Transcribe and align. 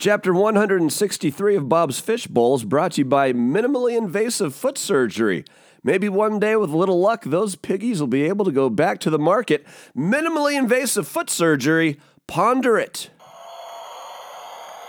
Chapter 0.00 0.32
163 0.32 1.56
of 1.56 1.68
Bob's 1.68 2.00
Fishbowl 2.00 2.54
is 2.54 2.64
brought 2.64 2.92
to 2.92 3.02
you 3.02 3.04
by 3.04 3.34
minimally 3.34 3.98
invasive 3.98 4.54
foot 4.54 4.78
surgery. 4.78 5.44
Maybe 5.84 6.08
one 6.08 6.38
day, 6.38 6.56
with 6.56 6.70
a 6.70 6.76
little 6.78 6.98
luck, 6.98 7.24
those 7.24 7.54
piggies 7.54 8.00
will 8.00 8.06
be 8.06 8.22
able 8.22 8.46
to 8.46 8.50
go 8.50 8.70
back 8.70 8.98
to 9.00 9.10
the 9.10 9.18
market. 9.18 9.66
Minimally 9.94 10.56
invasive 10.56 11.06
foot 11.06 11.28
surgery, 11.28 12.00
ponder 12.26 12.78
it. 12.78 13.10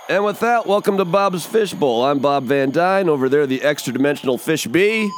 And 0.08 0.24
with 0.24 0.40
that, 0.40 0.66
welcome 0.66 0.96
to 0.96 1.04
Bob's 1.04 1.46
Fishbowl. 1.46 2.06
I'm 2.06 2.20
Bob 2.20 2.46
Van 2.46 2.72
Dyne. 2.72 3.10
Over 3.10 3.28
there, 3.28 3.46
the 3.46 3.64
extra 3.64 3.92
dimensional 3.92 4.38
fish 4.38 4.66
bee, 4.66 5.12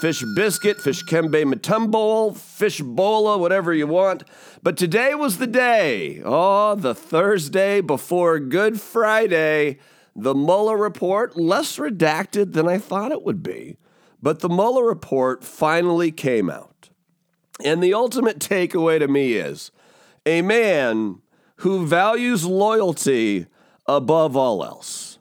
fish 0.00 0.24
biscuit, 0.34 0.80
fish 0.80 1.04
kembe 1.04 1.44
matumbo, 1.44 2.36
fish 2.36 2.80
bola, 2.80 3.36
whatever 3.36 3.72
you 3.74 3.86
want. 3.86 4.22
But 4.62 4.76
today 4.76 5.14
was 5.14 5.38
the 5.38 5.46
day. 5.46 6.22
Oh, 6.24 6.74
the 6.74 6.94
Thursday 6.94 7.80
before 7.80 8.38
Good 8.38 8.80
Friday. 8.80 9.78
The 10.14 10.34
Mueller 10.34 10.76
report, 10.76 11.36
less 11.36 11.78
redacted 11.78 12.52
than 12.52 12.68
I 12.68 12.78
thought 12.78 13.12
it 13.12 13.22
would 13.22 13.42
be. 13.42 13.76
But 14.22 14.40
the 14.40 14.48
Mueller 14.48 14.84
report 14.84 15.44
finally 15.44 16.10
came 16.10 16.50
out. 16.50 16.90
And 17.64 17.82
the 17.82 17.94
ultimate 17.94 18.38
takeaway 18.38 18.98
to 18.98 19.08
me 19.08 19.34
is 19.34 19.70
a 20.26 20.42
man 20.42 21.22
who 21.56 21.86
values 21.86 22.44
loyalty 22.44 23.46
above 23.86 24.36
all 24.36 24.64
else, 24.64 25.18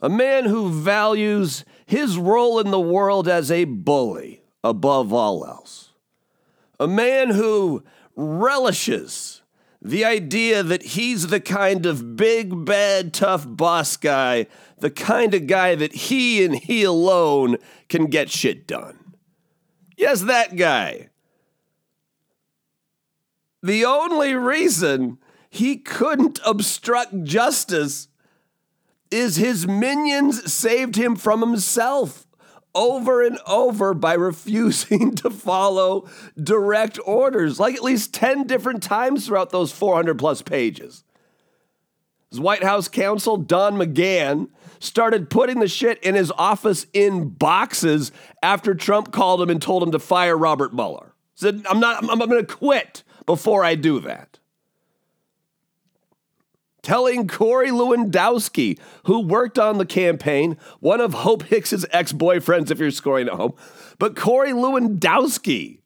a 0.00 0.08
man 0.08 0.44
who 0.44 0.70
values 0.70 1.64
his 1.90 2.16
role 2.16 2.60
in 2.60 2.70
the 2.70 2.78
world 2.78 3.26
as 3.26 3.50
a 3.50 3.64
bully 3.64 4.44
above 4.62 5.12
all 5.12 5.44
else, 5.44 5.90
a 6.78 6.86
man 6.86 7.30
who 7.30 7.82
relishes 8.14 9.42
the 9.82 10.04
idea 10.04 10.62
that 10.62 10.84
he's 10.84 11.26
the 11.26 11.40
kind 11.40 11.84
of 11.86 12.14
big, 12.14 12.64
bad, 12.64 13.12
tough 13.12 13.44
boss 13.44 13.96
guy, 13.96 14.46
the 14.78 14.90
kind 14.92 15.34
of 15.34 15.48
guy 15.48 15.74
that 15.74 15.92
he 15.92 16.44
and 16.44 16.54
he 16.54 16.84
alone 16.84 17.56
can 17.88 18.06
get 18.06 18.30
shit 18.30 18.68
done. 18.68 19.14
Yes, 19.96 20.20
that 20.20 20.54
guy. 20.54 21.08
The 23.64 23.84
only 23.84 24.34
reason 24.34 25.18
he 25.50 25.76
couldn't 25.76 26.38
obstruct 26.46 27.24
justice 27.24 28.06
is 29.10 29.36
his 29.36 29.66
minions 29.66 30.52
saved 30.52 30.96
him 30.96 31.16
from 31.16 31.40
himself 31.40 32.26
over 32.74 33.22
and 33.22 33.38
over 33.46 33.94
by 33.94 34.14
refusing 34.14 35.14
to 35.16 35.30
follow 35.30 36.08
direct 36.40 36.98
orders, 37.04 37.58
like 37.58 37.74
at 37.74 37.82
least 37.82 38.14
10 38.14 38.46
different 38.46 38.82
times 38.82 39.26
throughout 39.26 39.50
those 39.50 39.72
400 39.72 40.18
plus 40.18 40.42
pages. 40.42 41.04
His 42.30 42.38
White 42.38 42.62
House 42.62 42.86
counsel, 42.86 43.36
Don 43.36 43.74
McGahn, 43.74 44.48
started 44.78 45.30
putting 45.30 45.58
the 45.58 45.66
shit 45.66 46.02
in 46.02 46.14
his 46.14 46.30
office 46.38 46.86
in 46.92 47.28
boxes 47.28 48.12
after 48.40 48.74
Trump 48.74 49.12
called 49.12 49.42
him 49.42 49.50
and 49.50 49.60
told 49.60 49.82
him 49.82 49.90
to 49.90 49.98
fire 49.98 50.38
Robert 50.38 50.72
Mueller. 50.72 51.12
Said, 51.34 51.64
I'm 51.68 51.80
not, 51.80 52.02
I'm, 52.02 52.10
I'm 52.10 52.18
going 52.18 52.44
to 52.44 52.54
quit 52.54 53.02
before 53.26 53.64
I 53.64 53.74
do 53.74 53.98
that 54.00 54.29
telling 56.82 57.28
Corey 57.28 57.70
Lewandowski, 57.70 58.78
who 59.04 59.20
worked 59.20 59.58
on 59.58 59.78
the 59.78 59.86
campaign, 59.86 60.56
one 60.80 61.00
of 61.00 61.14
Hope 61.14 61.44
Hicks's 61.44 61.86
ex 61.90 62.12
boyfriends, 62.12 62.70
if 62.70 62.78
you're 62.78 62.90
scoring 62.90 63.28
at 63.28 63.34
home, 63.34 63.54
but 63.98 64.16
Corey 64.16 64.52
Lewandowski, 64.52 65.80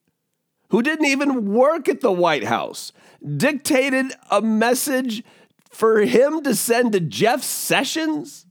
who 0.69 0.83
didn't 0.83 1.07
even 1.07 1.53
work 1.53 1.89
at 1.89 2.01
the 2.01 2.13
White 2.13 2.45
House, 2.45 2.93
dictated 3.37 4.13
a 4.31 4.41
message 4.41 5.23
for 5.71 6.01
him 6.01 6.43
to 6.43 6.55
send 6.55 6.93
to 6.93 7.01
Jeff 7.01 7.43
Sessions? 7.43 8.47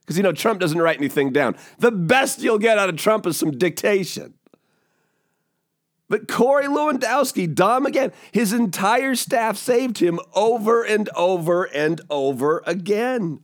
Because, 0.00 0.16
you 0.16 0.22
know, 0.22 0.32
Trump 0.32 0.60
doesn't 0.60 0.80
write 0.80 0.98
anything 0.98 1.32
down. 1.32 1.56
The 1.78 1.92
best 1.92 2.42
you'll 2.42 2.58
get 2.58 2.78
out 2.78 2.88
of 2.88 2.96
Trump 2.96 3.26
is 3.26 3.36
some 3.36 3.52
dictation. 3.52 4.34
But 6.10 6.26
Corey 6.26 6.66
Lewandowski, 6.66 7.54
Don 7.54 7.84
McGahn, 7.84 8.12
his 8.32 8.52
entire 8.52 9.14
staff 9.14 9.56
saved 9.56 9.98
him 9.98 10.18
over 10.34 10.82
and 10.82 11.08
over 11.14 11.64
and 11.64 12.00
over 12.10 12.64
again. 12.66 13.38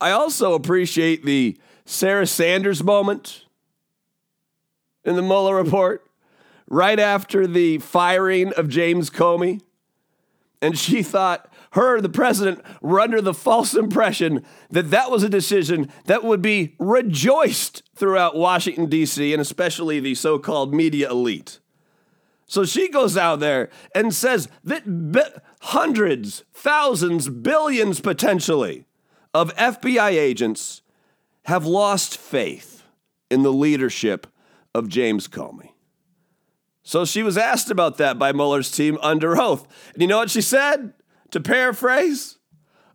I 0.00 0.10
also 0.10 0.54
appreciate 0.54 1.24
the 1.24 1.56
Sarah 1.84 2.26
Sanders 2.26 2.82
moment 2.82 3.44
in 5.04 5.14
the 5.14 5.22
Mueller 5.22 5.54
report 5.54 6.04
right 6.66 6.98
after 6.98 7.46
the 7.46 7.78
firing 7.78 8.52
of 8.54 8.68
James 8.68 9.08
Comey. 9.08 9.60
And 10.60 10.76
she 10.76 11.04
thought, 11.04 11.49
her, 11.72 12.00
the 12.00 12.08
president, 12.08 12.60
were 12.82 13.00
under 13.00 13.20
the 13.20 13.34
false 13.34 13.74
impression 13.74 14.44
that 14.70 14.90
that 14.90 15.10
was 15.10 15.22
a 15.22 15.28
decision 15.28 15.90
that 16.06 16.24
would 16.24 16.42
be 16.42 16.74
rejoiced 16.78 17.82
throughout 17.94 18.36
Washington, 18.36 18.86
D.C., 18.86 19.32
and 19.32 19.40
especially 19.40 20.00
the 20.00 20.14
so 20.14 20.38
called 20.38 20.74
media 20.74 21.10
elite. 21.10 21.60
So 22.46 22.64
she 22.64 22.88
goes 22.88 23.16
out 23.16 23.38
there 23.38 23.70
and 23.94 24.12
says 24.12 24.48
that 24.64 24.82
bi- 25.12 25.30
hundreds, 25.60 26.42
thousands, 26.52 27.28
billions 27.28 28.00
potentially 28.00 28.86
of 29.32 29.54
FBI 29.54 30.10
agents 30.10 30.82
have 31.44 31.64
lost 31.64 32.16
faith 32.16 32.82
in 33.30 33.42
the 33.42 33.52
leadership 33.52 34.26
of 34.74 34.88
James 34.88 35.28
Comey. 35.28 35.70
So 36.82 37.04
she 37.04 37.22
was 37.22 37.38
asked 37.38 37.70
about 37.70 37.98
that 37.98 38.18
by 38.18 38.32
Mueller's 38.32 38.72
team 38.72 38.98
under 39.00 39.40
oath. 39.40 39.68
And 39.92 40.02
you 40.02 40.08
know 40.08 40.18
what 40.18 40.30
she 40.30 40.42
said? 40.42 40.92
To 41.30 41.40
paraphrase, 41.40 42.38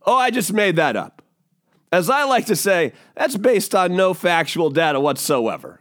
oh, 0.06 0.16
I 0.16 0.30
just 0.30 0.52
made 0.52 0.76
that 0.76 0.96
up. 0.96 1.22
As 1.92 2.10
I 2.10 2.26
like 2.26 2.48
to 2.48 2.56
say, 2.56 2.94
that's 3.16 3.38
based 3.38 3.74
on 3.74 3.96
no 3.96 4.14
factual 4.14 4.70
data 4.70 5.00
whatsoever. 5.00 5.80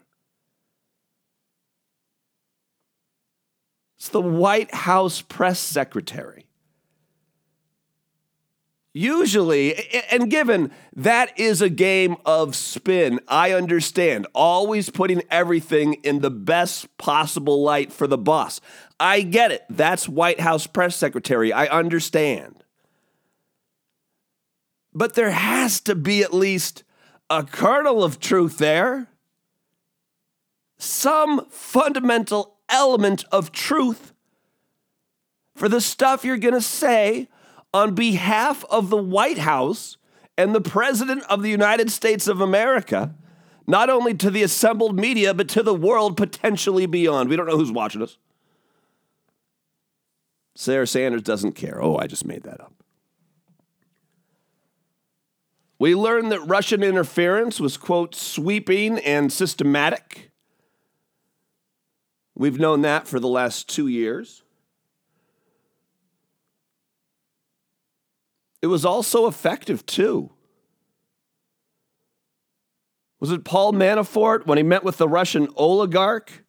It's 3.99 4.11
the 4.11 4.21
White 4.21 4.73
House 4.73 5.23
press 5.23 5.59
secretary. 5.59 6.47
Usually, 8.97 9.75
and 10.13 10.31
given 10.31 10.71
that 10.95 11.37
is 11.37 11.61
a 11.61 11.69
game 11.69 12.17
of 12.25 12.55
spin, 12.55 13.19
I 13.27 13.51
understand. 13.51 14.29
Always 14.33 14.89
putting 14.89 15.23
everything 15.33 15.95
in 16.05 16.21
the 16.21 16.31
best 16.31 16.97
possible 16.97 17.61
light 17.61 17.93
for 17.93 18.07
the 18.07 18.17
boss. 18.17 18.61
I 19.01 19.23
get 19.23 19.51
it. 19.51 19.65
That's 19.69 20.09
White 20.09 20.39
House 20.39 20.69
press 20.69 20.95
secretary. 20.95 21.53
I 21.53 21.67
understand. 21.67 22.63
But 24.93 25.15
there 25.15 25.33
has 25.33 25.81
to 25.81 25.97
be 25.97 26.23
at 26.23 26.33
least 26.33 26.85
a 27.29 27.43
kernel 27.43 28.05
of 28.05 28.21
truth 28.21 28.59
there. 28.59 29.09
Some 30.79 31.47
fundamental 31.51 32.59
element 32.69 33.25
of 33.33 33.51
truth 33.51 34.13
for 35.57 35.69
the 35.69 35.81
stuff 35.81 36.25
you're 36.25 36.37
going 36.37 36.55
to 36.55 36.61
say 36.61 37.29
on 37.75 37.95
behalf 37.95 38.65
of 38.71 38.89
the 38.89 38.97
White 38.97 39.39
House 39.39 39.97
and 40.39 40.55
the 40.55 40.61
President 40.61 41.25
of 41.29 41.43
the 41.43 41.51
United 41.51 41.91
States 41.91 42.29
of 42.29 42.41
America, 42.41 43.15
not 43.67 43.91
only 43.91 44.15
to 44.15 44.31
the 44.31 44.45
assembled 44.45 44.97
media, 44.97 45.35
but 45.35 45.49
to 45.49 45.63
the 45.63 45.75
world 45.75 46.17
potentially 46.17 46.87
beyond. 46.87 47.29
We 47.29 47.37
don't 47.37 47.47
know 47.47 47.57
who's 47.57 47.73
watching 47.73 48.01
us. 48.01 48.17
Sarah 50.55 50.87
Sanders 50.87 51.23
doesn't 51.23 51.53
care. 51.53 51.83
Oh, 51.83 51.99
I 51.99 52.07
just 52.07 52.25
made 52.25 52.45
that 52.45 52.61
up. 52.61 52.73
We 55.81 55.97
learned 55.97 56.31
that 56.31 56.41
Russian 56.43 56.85
interference 56.85 57.59
was, 57.59 57.77
quote, 57.77 58.15
sweeping 58.15 58.99
and 59.01 59.33
systematic. 59.33 60.31
We've 62.37 62.61
known 62.61 62.83
that 62.83 63.09
for 63.09 63.19
the 63.19 63.29
last 63.29 63.69
two 63.69 63.89
years. 63.89 64.44
It 68.65 68.69
was 68.69 68.85
also 68.85 69.27
effective, 69.27 69.85
too. 69.85 70.33
Was 73.21 73.31
it 73.31 73.45
Paul 73.45 73.73
Manafort 73.73 74.47
when 74.47 74.59
he 74.59 74.65
met 74.65 74.85
with 74.85 74.97
the 74.97 75.09
Russian 75.09 75.49
oligarch? 75.57 76.45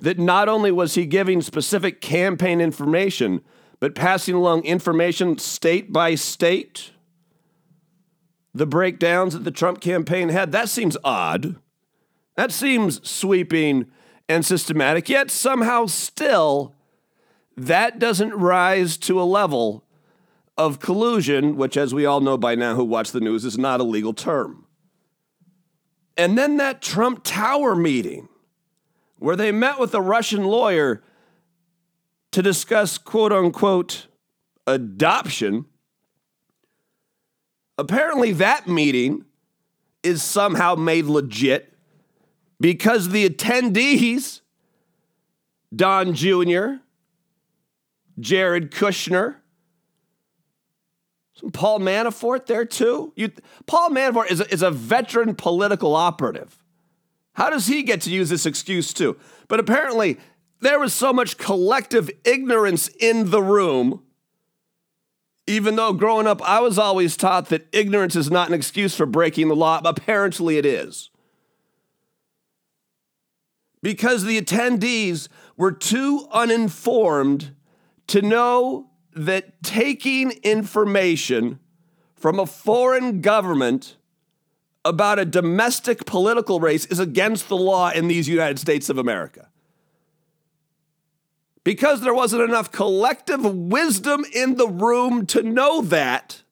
that 0.00 0.18
not 0.18 0.48
only 0.48 0.72
was 0.72 0.94
he 0.94 1.06
giving 1.06 1.42
specific 1.42 2.00
campaign 2.00 2.60
information, 2.60 3.42
but 3.78 3.94
passing 3.94 4.34
along 4.34 4.64
information 4.64 5.38
state 5.38 5.92
by 5.92 6.14
state. 6.14 6.92
The 8.54 8.66
breakdowns 8.66 9.34
that 9.34 9.44
the 9.44 9.50
Trump 9.50 9.80
campaign 9.80 10.30
had, 10.30 10.52
that 10.52 10.68
seems 10.68 10.96
odd. 11.04 11.56
That 12.36 12.50
seems 12.50 13.06
sweeping 13.08 13.86
and 14.28 14.44
systematic, 14.44 15.08
yet 15.08 15.30
somehow 15.30 15.86
still 15.86 16.74
that 17.56 17.98
doesn't 17.98 18.34
rise 18.34 18.96
to 18.96 19.20
a 19.20 19.24
level 19.24 19.84
of 20.60 20.78
collusion, 20.78 21.56
which, 21.56 21.78
as 21.78 21.94
we 21.94 22.04
all 22.04 22.20
know 22.20 22.36
by 22.36 22.54
now 22.54 22.74
who 22.74 22.84
watch 22.84 23.12
the 23.12 23.20
news, 23.20 23.46
is 23.46 23.56
not 23.56 23.80
a 23.80 23.82
legal 23.82 24.12
term. 24.12 24.66
And 26.18 26.36
then 26.36 26.58
that 26.58 26.82
Trump 26.82 27.22
Tower 27.24 27.74
meeting 27.74 28.28
where 29.18 29.36
they 29.36 29.52
met 29.52 29.78
with 29.78 29.94
a 29.94 30.02
Russian 30.02 30.44
lawyer 30.44 31.02
to 32.32 32.42
discuss, 32.42 32.98
quote 32.98 33.32
unquote, 33.32 34.06
adoption. 34.66 35.64
Apparently, 37.78 38.32
that 38.32 38.68
meeting 38.68 39.24
is 40.02 40.22
somehow 40.22 40.74
made 40.74 41.06
legit 41.06 41.72
because 42.60 43.08
the 43.08 43.28
attendees, 43.28 44.42
Don 45.74 46.14
Jr., 46.14 46.82
Jared 48.18 48.70
Kushner, 48.70 49.39
Paul 51.52 51.80
Manafort 51.80 52.46
there 52.46 52.64
too. 52.64 53.12
You, 53.16 53.32
Paul 53.66 53.90
Manafort 53.90 54.30
is 54.30 54.40
a, 54.40 54.52
is 54.52 54.62
a 54.62 54.70
veteran 54.70 55.34
political 55.34 55.94
operative. 55.94 56.58
How 57.34 57.50
does 57.50 57.66
he 57.66 57.82
get 57.82 58.00
to 58.02 58.10
use 58.10 58.28
this 58.28 58.46
excuse 58.46 58.92
too? 58.92 59.16
But 59.48 59.60
apparently, 59.60 60.18
there 60.60 60.78
was 60.78 60.92
so 60.92 61.12
much 61.12 61.38
collective 61.38 62.10
ignorance 62.24 62.88
in 62.88 63.30
the 63.30 63.42
room. 63.42 64.02
Even 65.46 65.76
though 65.76 65.92
growing 65.92 66.26
up, 66.26 66.42
I 66.42 66.60
was 66.60 66.78
always 66.78 67.16
taught 67.16 67.48
that 67.48 67.66
ignorance 67.72 68.14
is 68.14 68.30
not 68.30 68.48
an 68.48 68.54
excuse 68.54 68.94
for 68.94 69.06
breaking 69.06 69.48
the 69.48 69.56
law. 69.56 69.80
Apparently, 69.84 70.58
it 70.58 70.66
is. 70.66 71.10
Because 73.82 74.24
the 74.24 74.40
attendees 74.40 75.28
were 75.56 75.72
too 75.72 76.28
uninformed 76.30 77.54
to 78.08 78.20
know 78.20 78.89
that 79.12 79.62
taking 79.62 80.32
information 80.42 81.58
from 82.14 82.38
a 82.38 82.46
foreign 82.46 83.20
government 83.20 83.96
about 84.84 85.18
a 85.18 85.24
domestic 85.24 86.06
political 86.06 86.60
race 86.60 86.86
is 86.86 86.98
against 86.98 87.48
the 87.48 87.56
law 87.56 87.90
in 87.90 88.08
these 88.08 88.28
United 88.28 88.58
States 88.58 88.88
of 88.88 88.98
America. 88.98 89.48
Because 91.64 92.00
there 92.00 92.14
wasn't 92.14 92.42
enough 92.42 92.72
collective 92.72 93.44
wisdom 93.44 94.24
in 94.34 94.56
the 94.56 94.68
room 94.68 95.26
to 95.26 95.42
know 95.42 95.82
that, 95.82 96.42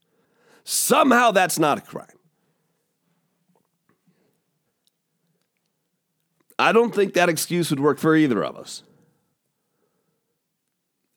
somehow 0.64 1.30
that's 1.30 1.58
not 1.58 1.78
a 1.78 1.80
crime. 1.80 2.06
I 6.58 6.72
don't 6.72 6.94
think 6.94 7.14
that 7.14 7.28
excuse 7.28 7.70
would 7.70 7.80
work 7.80 7.98
for 7.98 8.16
either 8.16 8.44
of 8.44 8.56
us. 8.56 8.82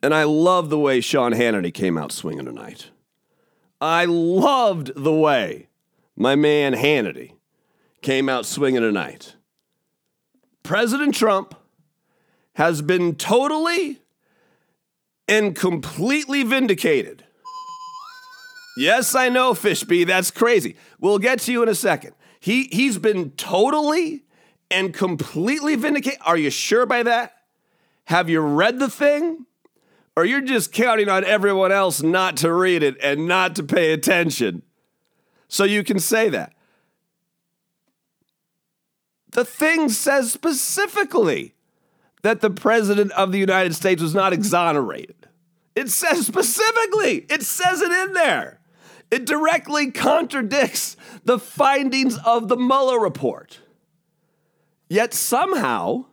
And 0.04 0.14
I 0.14 0.24
love 0.24 0.70
the 0.70 0.80
way 0.80 1.00
Sean 1.02 1.34
Hannity 1.34 1.74
came 1.74 1.98
out 1.98 2.12
swinging 2.12 2.46
tonight. 2.46 2.90
I 3.80 4.06
loved 4.06 4.92
the 4.96 5.14
way 5.14 5.68
my 6.16 6.36
man 6.36 6.74
Hannity 6.74 7.34
came 8.02 8.30
out 8.30 8.46
swinging 8.46 8.82
tonight. 8.82 9.36
President 10.64 11.16
Trump 11.16 11.56
has 12.54 12.82
been 12.82 13.16
totally 13.16 14.02
and 15.28 15.56
completely 15.56 16.44
vindicated. 16.44 17.24
Yes, 18.78 19.16
I 19.16 19.30
know, 19.30 19.54
Fishby, 19.54 20.06
that's 20.06 20.32
crazy. 20.32 20.76
We'll 21.00 21.20
get 21.20 21.40
to 21.42 21.52
you 21.52 21.64
in 21.64 21.70
a 21.70 21.76
second. 21.76 22.14
He, 22.40 22.64
he's 22.72 22.98
been 22.98 23.32
totally 23.32 24.24
and 24.70 24.94
completely 24.94 25.76
vindicated. 25.76 26.20
Are 26.26 26.38
you 26.38 26.50
sure 26.50 26.86
by 26.86 27.04
that? 27.04 27.34
Have 28.06 28.30
you 28.30 28.42
read 28.42 28.80
the 28.80 28.90
thing? 28.90 29.46
Or 30.16 30.26
you're 30.26 30.42
just 30.42 30.74
counting 30.74 31.10
on 31.10 31.24
everyone 31.24 31.72
else 31.72 32.02
not 32.02 32.38
to 32.38 32.54
read 32.54 32.84
it 32.84 32.98
and 33.02 33.28
not 33.28 33.56
to 33.56 33.64
pay 33.64 33.94
attention? 33.94 34.62
So 35.48 35.64
you 35.64 35.84
can 35.84 36.00
say 36.00 36.30
that. 36.30 36.54
The 39.32 39.46
thing 39.46 39.90
says 39.90 40.32
specifically 40.32 41.56
that 42.22 42.42
the 42.42 42.50
President 42.50 43.12
of 43.14 43.32
the 43.32 43.40
United 43.40 43.74
States 43.74 44.02
was 44.02 44.14
not 44.14 44.34
exonerated. 44.34 45.28
It 45.76 45.90
says 45.90 46.28
specifically, 46.28 47.26
it 47.30 47.44
says 47.44 47.82
it 47.82 47.92
in 47.92 48.14
there. 48.14 48.60
It 49.10 49.26
directly 49.26 49.92
contradicts 49.92 50.98
the 51.24 51.40
findings 51.40 52.18
of 52.20 52.50
the 52.50 52.58
Mueller 52.58 53.00
report. 53.00 53.60
Yet 54.90 55.14
somehow, 55.14 56.06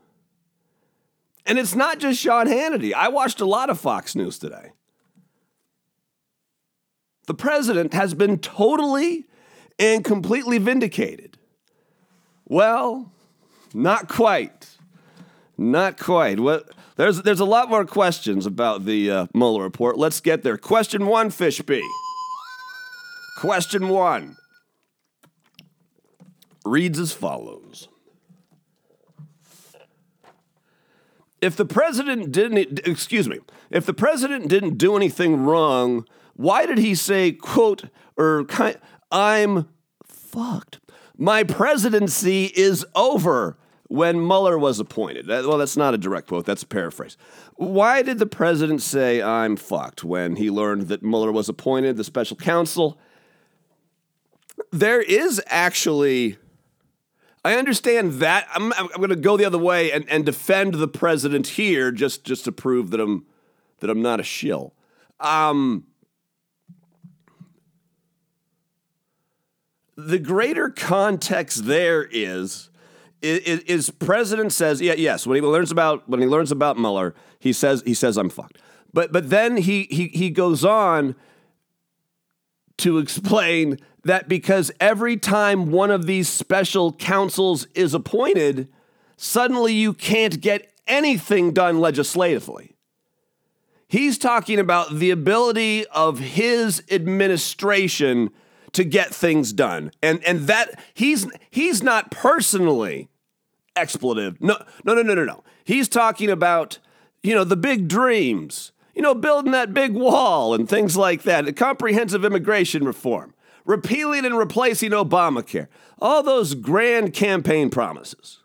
and 1.48 1.58
it's 1.58 1.74
not 1.74 1.98
just 1.98 2.20
Sean 2.20 2.46
Hannity, 2.46 2.92
I 2.92 3.08
watched 3.08 3.40
a 3.40 3.46
lot 3.46 3.70
of 3.70 3.80
Fox 3.80 4.14
News 4.14 4.38
today. 4.38 4.72
The 7.26 7.34
president 7.34 7.94
has 7.94 8.14
been 8.14 8.38
totally 8.38 9.26
and 9.78 10.04
completely 10.04 10.58
vindicated. 10.58 11.38
Well, 12.44 13.12
not 13.74 14.08
quite. 14.08 14.68
Not 15.56 15.98
quite. 15.98 16.38
Well, 16.38 16.62
there's, 16.96 17.22
there's 17.22 17.40
a 17.40 17.44
lot 17.44 17.68
more 17.68 17.84
questions 17.84 18.46
about 18.46 18.84
the 18.84 19.10
uh, 19.10 19.26
Mueller 19.34 19.62
report. 19.62 19.98
Let's 19.98 20.20
get 20.20 20.42
there. 20.42 20.56
Question 20.56 21.06
one, 21.06 21.30
Fishby. 21.30 21.82
Question 23.38 23.88
one 23.88 24.36
reads 26.64 26.98
as 26.98 27.12
follows 27.12 27.87
If 31.40 31.56
the 31.56 31.64
president 31.64 32.32
didn't, 32.32 32.80
excuse 32.86 33.28
me, 33.28 33.38
if 33.70 33.86
the 33.86 33.94
president 33.94 34.48
didn't 34.48 34.76
do 34.76 34.96
anything 34.96 35.44
wrong, 35.44 36.04
why 36.34 36.66
did 36.66 36.78
he 36.78 36.94
say, 36.94 37.32
quote, 37.32 37.84
or 38.16 38.46
I'm 39.10 39.68
fucked? 40.04 40.80
My 41.16 41.44
presidency 41.44 42.46
is 42.54 42.84
over 42.94 43.56
when 43.88 44.18
Mueller 44.18 44.58
was 44.58 44.78
appointed. 44.78 45.26
Well, 45.28 45.58
that's 45.58 45.76
not 45.76 45.94
a 45.94 45.98
direct 45.98 46.28
quote, 46.28 46.44
that's 46.44 46.62
a 46.62 46.66
paraphrase. 46.66 47.16
Why 47.54 48.02
did 48.02 48.18
the 48.18 48.26
president 48.26 48.82
say, 48.82 49.22
I'm 49.22 49.56
fucked, 49.56 50.04
when 50.04 50.36
he 50.36 50.50
learned 50.50 50.88
that 50.88 51.02
Mueller 51.02 51.32
was 51.32 51.48
appointed, 51.48 51.96
the 51.96 52.04
special 52.04 52.36
counsel? 52.36 52.98
There 54.70 55.00
is 55.00 55.40
actually, 55.46 56.36
I 57.48 57.56
understand 57.56 58.12
that. 58.20 58.46
I'm, 58.52 58.74
I'm 58.74 58.88
going 58.88 59.08
to 59.08 59.16
go 59.16 59.38
the 59.38 59.46
other 59.46 59.56
way 59.56 59.90
and, 59.90 60.04
and 60.10 60.26
defend 60.26 60.74
the 60.74 60.86
president 60.86 61.46
here 61.46 61.90
just, 61.90 62.22
just 62.22 62.44
to 62.44 62.52
prove 62.52 62.90
that 62.90 63.00
I'm, 63.00 63.24
that 63.78 63.88
I'm 63.88 64.02
not 64.02 64.20
a 64.20 64.22
shill. 64.22 64.74
Um, 65.18 65.86
the 69.96 70.18
greater 70.18 70.68
context 70.68 71.64
there 71.64 72.06
is 72.10 72.68
is, 73.22 73.60
is 73.62 73.90
president 73.90 74.52
says 74.52 74.80
yeah 74.80 74.92
yes 74.92 75.26
when 75.26 75.34
he 75.34 75.40
learns 75.40 75.72
about 75.72 76.08
when 76.08 76.20
he 76.20 76.26
learns 76.26 76.52
about 76.52 76.78
Mueller 76.78 77.16
he 77.40 77.52
says 77.52 77.82
he 77.84 77.94
says 77.94 78.16
I'm 78.16 78.28
fucked 78.28 78.58
but 78.92 79.10
but 79.10 79.28
then 79.28 79.56
he 79.56 79.88
he 79.90 80.06
he 80.08 80.30
goes 80.30 80.64
on 80.64 81.16
to 82.76 82.98
explain 82.98 83.78
that 84.04 84.28
because 84.28 84.70
every 84.80 85.16
time 85.16 85.70
one 85.70 85.90
of 85.90 86.06
these 86.06 86.28
special 86.28 86.92
counsels 86.92 87.66
is 87.74 87.94
appointed 87.94 88.68
suddenly 89.16 89.72
you 89.72 89.92
can't 89.92 90.40
get 90.40 90.72
anything 90.86 91.52
done 91.52 91.80
legislatively 91.80 92.74
he's 93.88 94.18
talking 94.18 94.58
about 94.58 94.94
the 94.94 95.10
ability 95.10 95.86
of 95.86 96.18
his 96.18 96.82
administration 96.90 98.30
to 98.72 98.84
get 98.84 99.14
things 99.14 99.52
done. 99.52 99.90
And 100.02 100.22
and 100.24 100.40
that 100.40 100.78
he's 100.94 101.26
he's 101.50 101.82
not 101.82 102.10
personally 102.10 103.08
expletive. 103.76 104.40
No, 104.40 104.62
no, 104.84 104.94
no, 104.94 105.02
no, 105.02 105.14
no, 105.14 105.24
no. 105.24 105.44
He's 105.64 105.88
talking 105.88 106.30
about, 106.30 106.78
you 107.22 107.34
know, 107.34 107.44
the 107.44 107.56
big 107.56 107.88
dreams, 107.88 108.72
you 108.94 109.02
know, 109.02 109.14
building 109.14 109.52
that 109.52 109.74
big 109.74 109.92
wall 109.92 110.54
and 110.54 110.68
things 110.68 110.96
like 110.96 111.22
that, 111.22 111.56
comprehensive 111.56 112.24
immigration 112.24 112.84
reform, 112.84 113.34
repealing 113.68 114.24
and 114.24 114.36
replacing 114.36 114.90
Obamacare, 114.90 115.68
all 116.00 116.22
those 116.22 116.54
grand 116.54 117.12
campaign 117.12 117.68
promises. 117.68 118.38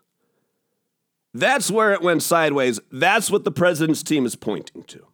That's 1.32 1.70
where 1.70 1.92
it 1.94 2.02
went 2.02 2.22
sideways. 2.22 2.78
That's 2.92 3.30
what 3.30 3.42
the 3.42 3.50
president's 3.50 4.02
team 4.04 4.26
is 4.26 4.36
pointing 4.36 4.84
to. 4.84 5.06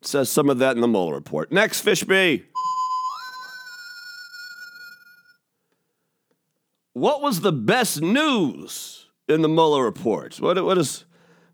Says 0.00 0.30
some 0.30 0.48
of 0.48 0.58
that 0.60 0.76
in 0.76 0.80
the 0.80 0.88
Mueller 0.88 1.14
report. 1.14 1.52
Next, 1.52 1.84
Fishby. 1.84 2.44
what 6.94 7.20
was 7.20 7.40
the 7.40 7.52
best 7.52 8.00
news 8.00 9.08
in 9.28 9.42
the 9.42 9.48
Mueller 9.48 9.84
report? 9.84 10.40
What, 10.40 10.64
what 10.64 10.78
is 10.78 11.04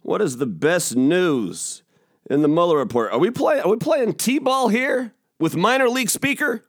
what 0.03 0.23
is 0.23 0.37
the 0.37 0.47
best 0.47 0.95
news 0.95 1.83
in 2.31 2.43
the 2.43 2.49
Mueller 2.49 2.77
report? 2.77 3.13
Are 3.13 3.19
we 3.19 3.31
playing 3.31 3.63
are 3.63 3.71
we 3.71 3.77
playing 3.79 4.13
T-ball 4.15 4.69
here 4.69 5.15
with 5.39 5.57
minor 5.57 5.89
league 5.89 6.11
speaker? 6.11 6.65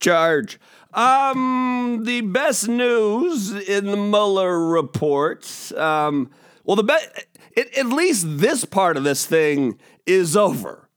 Charge. 0.00 0.60
Um, 0.94 2.02
the 2.04 2.22
best 2.22 2.68
news 2.68 3.52
in 3.52 3.86
the 3.86 3.96
Mueller 3.96 4.68
report. 4.68 5.72
Um, 5.76 6.30
well, 6.64 6.76
the 6.76 6.84
best. 6.84 7.08
At 7.56 7.86
least 7.86 8.38
this 8.38 8.64
part 8.64 8.96
of 8.96 9.04
this 9.04 9.26
thing 9.26 9.78
is 10.04 10.36
over. 10.36 10.88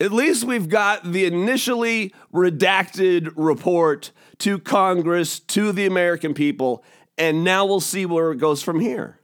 At 0.00 0.12
least 0.12 0.44
we've 0.44 0.68
got 0.68 1.12
the 1.12 1.24
initially 1.24 2.12
redacted 2.32 3.32
report 3.36 4.10
to 4.38 4.58
Congress, 4.58 5.38
to 5.40 5.72
the 5.72 5.86
American 5.86 6.34
people, 6.34 6.84
and 7.16 7.44
now 7.44 7.64
we'll 7.64 7.80
see 7.80 8.06
where 8.06 8.32
it 8.32 8.38
goes 8.38 8.62
from 8.62 8.80
here. 8.80 9.20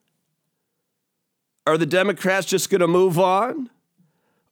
Are 1.67 1.79
the 1.79 1.87
Democrats 1.87 2.47
just 2.47 2.71
going 2.71 2.81
to 2.81 2.89
move 2.89 3.19
on? 3.19 3.71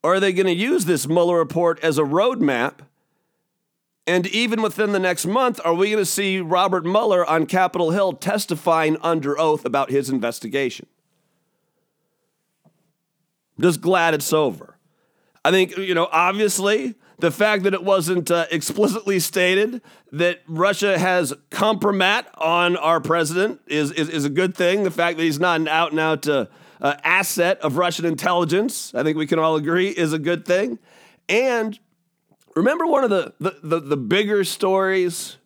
Or 0.03 0.15
are 0.15 0.21
they 0.21 0.33
going 0.33 0.47
to 0.47 0.55
use 0.55 0.85
this 0.85 1.09
Mueller 1.09 1.39
report 1.39 1.81
as 1.83 1.99
a 1.99 2.03
roadmap? 2.03 2.81
And 4.07 4.27
even 4.29 4.63
within 4.63 4.93
the 4.93 4.99
next 4.99 5.27
month, 5.27 5.61
are 5.65 5.75
we 5.75 5.91
going 5.91 6.03
to 6.03 6.11
see 6.11 6.41
Robert 6.41 6.85
Mueller 6.85 7.29
on 7.29 7.47
Capitol 7.47 7.91
Hill 7.91 8.15
testifying 8.15 8.97
under 9.03 9.39
oath 9.39 9.65
about 9.65 9.91
his 9.91 10.09
investigation? 10.09 10.87
Just 13.61 13.81
glad 13.81 14.15
it's 14.15 14.33
over. 14.33 14.77
I 15.45 15.51
think, 15.51 15.77
you 15.77 15.95
know, 15.95 16.09
obviously, 16.13 16.95
the 17.19 17.31
fact 17.31 17.65
that 17.65 17.75
it 17.75 17.83
wasn't 17.83 18.31
uh, 18.31 18.47
explicitly 18.51 19.19
stated 19.19 19.83
that 20.13 20.41
Russia 20.47 20.99
has 20.99 21.35
compromat 21.51 22.27
on 22.37 22.77
our 22.77 23.01
president 23.01 23.61
is, 23.67 23.91
is, 23.93 24.09
is, 24.09 24.25
a 24.25 24.31
good 24.31 24.57
thing. 24.57 24.85
The 24.85 24.91
fact 24.91 25.19
that 25.19 25.25
he's 25.25 25.41
not 25.41 25.61
an 25.61 25.69
out 25.69 25.91
and 25.91 26.01
out 26.01 26.29
uh, 26.29 26.47
uh, 26.81 26.95
asset 27.03 27.59
of 27.61 27.77
Russian 27.77 28.05
intelligence, 28.05 28.95
I 28.95 29.03
think 29.03 29.17
we 29.17 29.27
can 29.27 29.39
all 29.39 29.57
agree, 29.57 29.89
is 29.89 30.13
a 30.13 30.19
good 30.19 30.45
thing. 30.45 30.79
And 31.29 31.79
remember 32.55 32.87
one 32.87 33.05
of 33.05 33.11
the, 33.11 33.35
the, 33.41 33.59
the, 33.63 33.81
the 33.81 33.97
bigger 33.97 34.45
stories, 34.45 35.37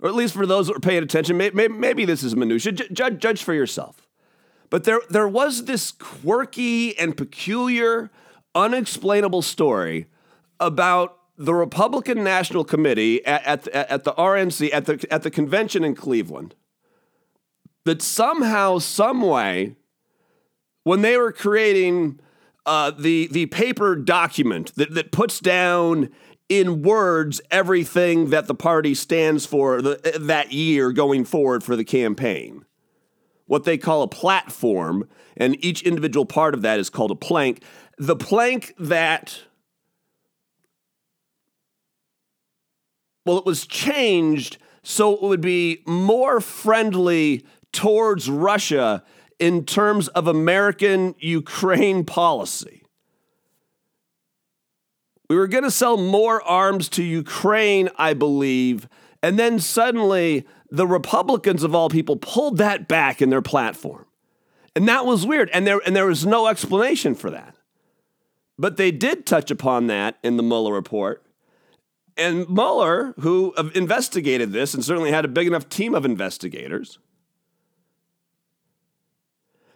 or 0.00 0.08
at 0.08 0.14
least 0.14 0.34
for 0.34 0.46
those 0.46 0.68
that 0.68 0.76
are 0.76 0.80
paying 0.80 1.02
attention, 1.02 1.36
maybe, 1.36 1.68
maybe 1.68 2.04
this 2.04 2.22
is 2.22 2.36
minutia, 2.36 2.72
judge, 2.72 3.18
judge 3.18 3.42
for 3.42 3.54
yourself. 3.54 4.06
But 4.70 4.84
there, 4.84 5.00
there 5.08 5.28
was 5.28 5.64
this 5.64 5.92
quirky 5.92 6.98
and 6.98 7.16
peculiar, 7.16 8.10
unexplainable 8.54 9.42
story 9.42 10.06
about 10.58 11.18
the 11.38 11.54
Republican 11.54 12.24
National 12.24 12.64
Committee 12.64 13.24
at, 13.26 13.68
at, 13.68 13.68
at 13.68 14.04
the 14.04 14.12
RNC, 14.14 14.72
at 14.72 14.86
the, 14.86 15.06
at 15.10 15.22
the 15.22 15.30
convention 15.30 15.84
in 15.84 15.94
Cleveland, 15.94 16.54
that 17.84 18.02
somehow, 18.02 18.78
some 18.78 19.20
way, 19.22 19.76
when 20.86 21.02
they 21.02 21.16
were 21.16 21.32
creating 21.32 22.20
uh, 22.64 22.92
the, 22.92 23.26
the 23.32 23.46
paper 23.46 23.96
document 23.96 24.72
that, 24.76 24.94
that 24.94 25.10
puts 25.10 25.40
down 25.40 26.08
in 26.48 26.80
words 26.82 27.40
everything 27.50 28.30
that 28.30 28.46
the 28.46 28.54
party 28.54 28.94
stands 28.94 29.44
for 29.44 29.82
the, 29.82 30.16
that 30.20 30.52
year 30.52 30.92
going 30.92 31.24
forward 31.24 31.64
for 31.64 31.74
the 31.74 31.82
campaign, 31.82 32.64
what 33.46 33.64
they 33.64 33.76
call 33.76 34.02
a 34.02 34.06
platform, 34.06 35.08
and 35.36 35.56
each 35.58 35.82
individual 35.82 36.24
part 36.24 36.54
of 36.54 36.62
that 36.62 36.78
is 36.78 36.88
called 36.88 37.10
a 37.10 37.16
plank. 37.16 37.64
The 37.98 38.14
plank 38.14 38.72
that 38.78 39.40
Well, 43.24 43.38
it 43.38 43.44
was 43.44 43.66
changed 43.66 44.58
so 44.84 45.14
it 45.14 45.22
would 45.22 45.40
be 45.40 45.82
more 45.84 46.40
friendly 46.40 47.44
towards 47.72 48.30
Russia 48.30 49.02
in 49.38 49.64
terms 49.64 50.08
of 50.08 50.26
American 50.26 51.14
Ukraine 51.18 52.04
policy. 52.04 52.82
We 55.28 55.36
were 55.36 55.48
going 55.48 55.64
to 55.64 55.70
sell 55.70 55.96
more 55.96 56.42
arms 56.42 56.88
to 56.90 57.02
Ukraine, 57.02 57.88
I 57.98 58.14
believe, 58.14 58.88
and 59.22 59.38
then 59.38 59.58
suddenly 59.58 60.46
the 60.70 60.86
Republicans 60.86 61.62
of 61.62 61.74
all 61.74 61.88
people 61.88 62.16
pulled 62.16 62.58
that 62.58 62.86
back 62.86 63.20
in 63.20 63.30
their 63.30 63.42
platform. 63.42 64.06
And 64.74 64.86
that 64.88 65.06
was 65.06 65.26
weird, 65.26 65.50
and 65.52 65.66
there 65.66 65.80
and 65.86 65.96
there 65.96 66.06
was 66.06 66.26
no 66.26 66.48
explanation 66.48 67.14
for 67.14 67.30
that. 67.30 67.54
But 68.58 68.76
they 68.76 68.90
did 68.90 69.26
touch 69.26 69.50
upon 69.50 69.86
that 69.88 70.18
in 70.22 70.36
the 70.36 70.42
Mueller 70.42 70.72
report. 70.72 71.22
And 72.16 72.48
Mueller, 72.48 73.14
who 73.20 73.52
investigated 73.74 74.52
this 74.52 74.74
and 74.74 74.84
certainly 74.84 75.10
had 75.10 75.24
a 75.24 75.28
big 75.28 75.46
enough 75.46 75.68
team 75.68 75.94
of 75.94 76.04
investigators, 76.04 76.98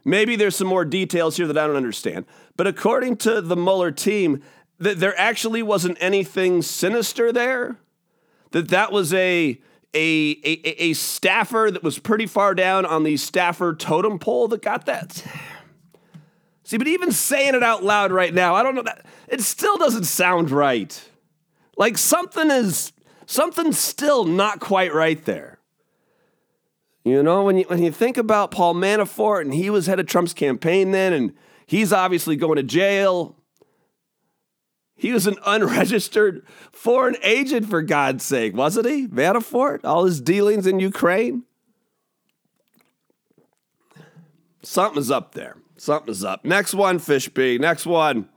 maybe 0.05 0.37
there's 0.37 0.57
some 0.57 0.67
more 0.67 0.85
details 0.85 1.37
here 1.37 1.47
that 1.47 1.59
I 1.59 1.67
don't 1.67 1.77
understand, 1.77 2.25
but 2.57 2.67
according 2.67 3.17
to 3.19 3.41
the 3.41 3.57
Mueller 3.57 3.91
team, 3.91 4.43
that 4.79 4.99
there 4.99 5.19
actually 5.19 5.63
wasn't 5.63 5.99
anything 6.01 6.63
sinister 6.63 7.33
there. 7.33 7.77
That 8.51 8.69
that 8.69 8.91
was 8.93 9.15
a 9.15 9.61
a, 9.93 10.39
a, 10.45 10.83
a 10.85 10.93
staffer 10.93 11.69
that 11.73 11.83
was 11.83 11.99
pretty 11.99 12.27
far 12.27 12.55
down 12.55 12.87
on 12.87 13.03
the 13.03 13.17
staffer 13.17 13.75
totem 13.75 14.19
pole 14.19 14.49
that 14.49 14.63
got 14.63 14.87
that. 14.87 15.25
See, 16.63 16.77
but 16.77 16.87
even 16.87 17.11
saying 17.11 17.57
it 17.57 17.63
out 17.65 17.83
loud 17.83 18.13
right 18.13 18.33
now, 18.33 18.55
I 18.55 18.63
don't 18.63 18.77
know 18.77 18.83
that 18.83 19.05
it 19.27 19.41
still 19.41 19.77
doesn't 19.77 20.05
sound 20.05 20.51
right. 20.51 21.09
Like 21.77 21.99
something 21.99 22.51
is 22.51 22.93
something's 23.27 23.79
still 23.79 24.25
not 24.25 24.61
quite 24.61 24.95
right 24.95 25.25
there. 25.25 25.60
You 27.11 27.25
know, 27.25 27.43
when 27.43 27.57
you 27.57 27.65
when 27.65 27.83
you 27.83 27.91
think 27.91 28.17
about 28.17 28.53
Paul 28.53 28.75
Manafort 28.75 29.41
and 29.41 29.53
he 29.53 29.69
was 29.69 29.87
head 29.87 29.99
of 29.99 30.07
Trump's 30.07 30.33
campaign 30.33 30.93
then, 30.93 31.13
and 31.13 31.33
he's 31.67 31.93
obviously 31.93 32.37
going 32.37 32.55
to 32.55 32.63
jail. 32.63 33.35
He 34.95 35.13
was 35.13 35.27
an 35.27 35.37
unregistered 35.47 36.47
foreign 36.71 37.17
agent, 37.25 37.69
for 37.69 37.83
God's 37.83 38.25
sake, 38.25 38.55
wasn't 38.55 38.87
he? 38.87 39.09
Manafort, 39.09 39.81
all 39.85 40.05
his 40.05 40.21
dealings 40.21 40.69
in 40.69 40.79
Ukraine. 40.79 41.43
Something's 44.63 45.11
up 45.11 45.35
there. 45.35 45.57
Something's 45.77 46.23
up. 46.23 46.45
Next 46.45 46.75
one, 46.75 47.01
Fishby. 47.01 47.59
Next 47.59 47.87
one. 47.87 48.29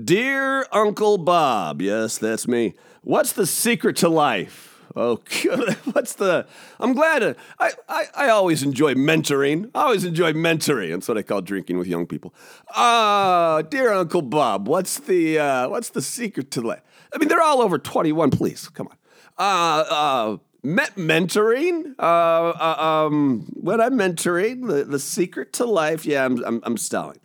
Dear 0.00 0.66
Uncle 0.70 1.18
Bob, 1.18 1.82
yes, 1.82 2.16
that's 2.18 2.46
me. 2.46 2.74
What's 3.02 3.32
the 3.32 3.46
secret 3.46 3.96
to 3.96 4.08
life? 4.08 4.73
Oh, 4.96 5.16
what's 5.92 6.14
the? 6.14 6.46
I'm 6.78 6.92
glad. 6.92 7.36
I, 7.58 7.72
I 7.88 8.04
I 8.14 8.28
always 8.28 8.62
enjoy 8.62 8.94
mentoring. 8.94 9.70
I 9.74 9.82
always 9.82 10.04
enjoy 10.04 10.32
mentoring. 10.32 10.92
That's 10.92 11.08
what 11.08 11.18
I 11.18 11.22
call 11.22 11.40
drinking 11.40 11.78
with 11.78 11.88
young 11.88 12.06
people. 12.06 12.32
Ah, 12.74 13.56
uh, 13.56 13.62
dear 13.62 13.92
Uncle 13.92 14.22
Bob, 14.22 14.68
what's 14.68 15.00
the 15.00 15.38
uh, 15.38 15.68
what's 15.68 15.90
the 15.90 16.02
secret 16.02 16.50
to 16.52 16.60
life? 16.60 16.82
I 17.12 17.18
mean, 17.18 17.28
they're 17.28 17.42
all 17.42 17.60
over 17.60 17.78
21. 17.78 18.30
Please, 18.30 18.68
come 18.68 18.88
on. 18.88 18.96
Uh, 19.36 19.84
uh, 19.90 20.36
mentoring. 20.64 21.94
Uh, 21.98 22.02
uh, 22.02 23.06
um, 23.08 23.46
what 23.54 23.80
I'm 23.80 23.94
mentoring, 23.94 24.68
the, 24.68 24.84
the 24.84 25.00
secret 25.00 25.52
to 25.54 25.64
life. 25.64 26.06
Yeah, 26.06 26.24
I'm 26.24 26.44
I'm, 26.44 26.60
I'm 26.64 26.76
stalling. 26.76 27.18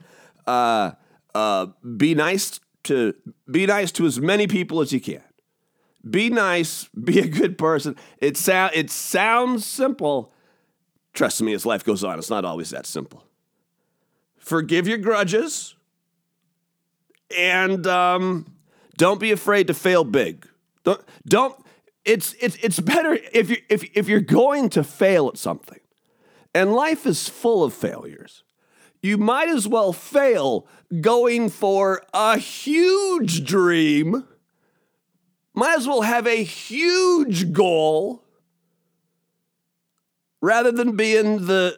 Uh, 0.48 0.92
uh, 1.36 1.68
be 1.98 2.16
nice 2.16 2.60
to 2.84 3.14
be 3.50 3.68
nice 3.68 3.92
to 3.92 4.08
as 4.08 4.20
many 4.20 4.48
people 4.48 4.82
as 4.82 4.92
you 4.92 5.00
can. 5.00 5.22
Be 6.08 6.30
nice, 6.30 6.86
be 7.04 7.20
a 7.20 7.28
good 7.28 7.58
person. 7.58 7.96
It 8.20 8.38
sound 8.38 8.72
it 8.76 8.90
sounds 8.90 9.66
simple. 9.66 10.34
Trust 11.14 11.42
me, 11.42 11.54
as 11.54 11.66
life 11.66 11.84
goes 11.84 12.04
on, 12.04 12.20
it's 12.20 12.30
not 12.30 12.46
always 12.46 12.70
that 12.70 12.86
simple. 12.86 13.26
Forgive 14.38 14.88
your 14.88 14.98
grudges, 14.98 15.76
and 17.38 17.86
um, 17.88 18.46
don't 18.98 19.20
be 19.20 19.32
afraid 19.32 19.68
to 19.68 19.74
fail 19.74 20.04
big. 20.04 20.48
Don't 20.84 21.02
don't. 21.28 21.56
It's 22.06 22.34
it's 22.40 22.56
it's 22.58 22.80
better 22.80 23.18
if 23.34 23.50
you 23.50 23.58
if 23.70 23.84
if 23.96 24.08
you're 24.08 24.22
going 24.22 24.70
to 24.70 24.84
fail 24.84 25.28
at 25.28 25.38
something, 25.38 25.80
and 26.54 26.74
life 26.74 27.06
is 27.06 27.28
full 27.28 27.64
of 27.64 27.74
failures 27.74 28.44
you 29.02 29.18
might 29.18 29.50
as 29.50 29.68
well 29.68 29.94
fail 29.94 30.68
going 31.02 31.50
for 31.50 32.04
a 32.14 32.38
huge 32.38 33.46
dream. 33.46 34.26
Might 35.60 35.78
as 35.78 35.90
well 35.90 36.04
have 36.04 36.26
a 36.26 36.42
huge 36.42 37.52
goal 37.52 38.24
rather 40.40 40.72
than 40.72 40.96
being 40.96 41.48
the 41.48 41.78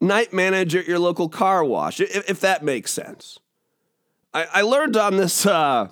night 0.00 0.32
manager 0.32 0.78
at 0.78 0.88
your 0.88 0.98
local 0.98 1.28
car 1.28 1.62
wash, 1.62 2.00
if, 2.00 2.30
if 2.30 2.40
that 2.40 2.64
makes 2.64 2.90
sense. 2.90 3.38
I, 4.32 4.46
I 4.50 4.62
learned 4.62 4.96
on 4.96 5.18
this 5.18 5.44
uh, 5.44 5.88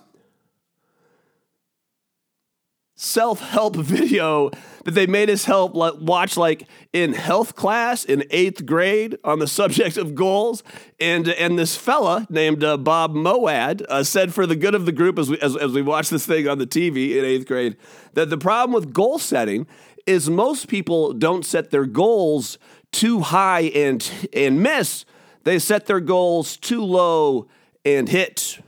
self 2.95 3.41
help 3.41 3.77
video 3.77 4.51
that 4.85 4.93
they 4.93 5.07
made 5.07 5.31
us 5.31 5.45
help 5.45 5.75
watch 5.75 6.37
like 6.37 6.67
in 6.93 7.13
health 7.13 7.55
class 7.55 8.05
in 8.05 8.25
eighth 8.31 8.67
grade 8.67 9.17
on 9.25 9.39
the 9.39 9.47
subject 9.61 9.97
of 9.97 10.15
goals. 10.15 10.63
And 11.01 11.29
and 11.29 11.59
this 11.59 11.77
fella 11.77 12.27
named 12.31 12.63
uh, 12.65 12.77
Bob 12.77 13.15
Moad 13.15 13.85
uh, 13.89 14.05
said 14.05 14.35
for 14.35 14.47
the 14.47 14.57
good 14.57 14.75
of 14.75 14.87
the 14.87 14.93
group 14.93 15.19
as 15.19 15.31
we 15.31 15.39
as, 15.41 15.57
as 15.57 15.73
we 15.73 15.83
watched 15.83 16.11
this 16.11 16.27
thing 16.27 16.49
on 16.49 16.59
the 16.59 16.67
TV 16.67 17.17
in 17.17 17.25
eighth 17.25 17.47
grade 17.47 17.77
that 18.15 18.31
the 18.31 18.39
problem 18.39 18.75
with 18.75 18.93
goal 18.93 19.19
setting 19.19 19.67
is 20.07 20.29
most 20.29 20.69
people 20.69 21.13
don't 21.13 21.47
set 21.47 21.71
their 21.71 21.87
goals 21.87 22.59
too 22.91 23.21
high 23.21 23.63
and 23.75 24.11
and 24.33 24.63
miss. 24.63 25.05
They 25.45 25.59
set 25.59 25.87
their 25.87 26.01
goals 26.01 26.57
too 26.57 26.85
low 26.85 27.49
and 27.85 28.09
hit. 28.09 28.61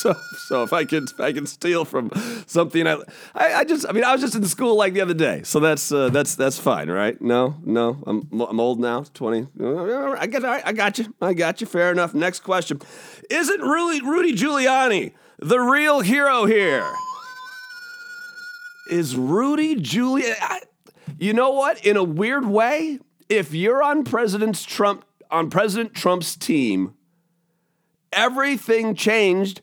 So 0.00 0.14
so 0.36 0.62
if 0.62 0.72
I 0.72 0.84
can 0.84 1.04
if 1.04 1.20
I 1.20 1.32
can 1.32 1.46
steal 1.46 1.84
from 1.84 2.10
something 2.46 2.86
I, 2.86 2.94
I, 3.34 3.54
I 3.54 3.64
just 3.64 3.86
I 3.88 3.92
mean 3.92 4.04
I 4.04 4.12
was 4.12 4.20
just 4.20 4.34
in 4.34 4.44
school 4.46 4.76
like 4.76 4.94
the 4.94 5.00
other 5.00 5.14
day. 5.14 5.42
So 5.44 5.60
that's 5.60 5.92
uh, 5.92 6.08
that's 6.08 6.34
that's 6.34 6.58
fine 6.58 6.90
right? 6.90 7.20
No 7.20 7.56
no. 7.64 8.02
I'm 8.06 8.28
I'm 8.32 8.60
old 8.60 8.80
now 8.80 9.04
twenty. 9.14 9.46
I 9.60 10.26
get 10.26 10.44
I 10.44 10.72
got 10.72 10.98
you. 10.98 11.14
I 11.20 11.34
got 11.34 11.60
you. 11.60 11.66
Fair 11.66 11.92
enough. 11.92 12.14
Next 12.14 12.40
question. 12.40 12.80
Isn't 13.28 13.60
Rudy 13.60 14.00
Rudy 14.00 14.34
Giuliani 14.34 15.12
the 15.38 15.60
real 15.60 16.00
hero 16.00 16.46
here? 16.46 16.86
Is 18.90 19.16
Rudy 19.16 19.76
Giuliani 19.76 20.60
You 21.18 21.32
know 21.32 21.50
what? 21.50 21.84
In 21.84 21.96
a 21.96 22.04
weird 22.04 22.46
way, 22.46 22.98
if 23.28 23.54
you're 23.54 23.82
on 23.82 24.04
President 24.04 24.66
Trump 24.66 25.04
on 25.30 25.48
President 25.50 25.94
Trump's 25.94 26.36
team, 26.36 26.94
everything 28.12 28.94
changed 28.94 29.60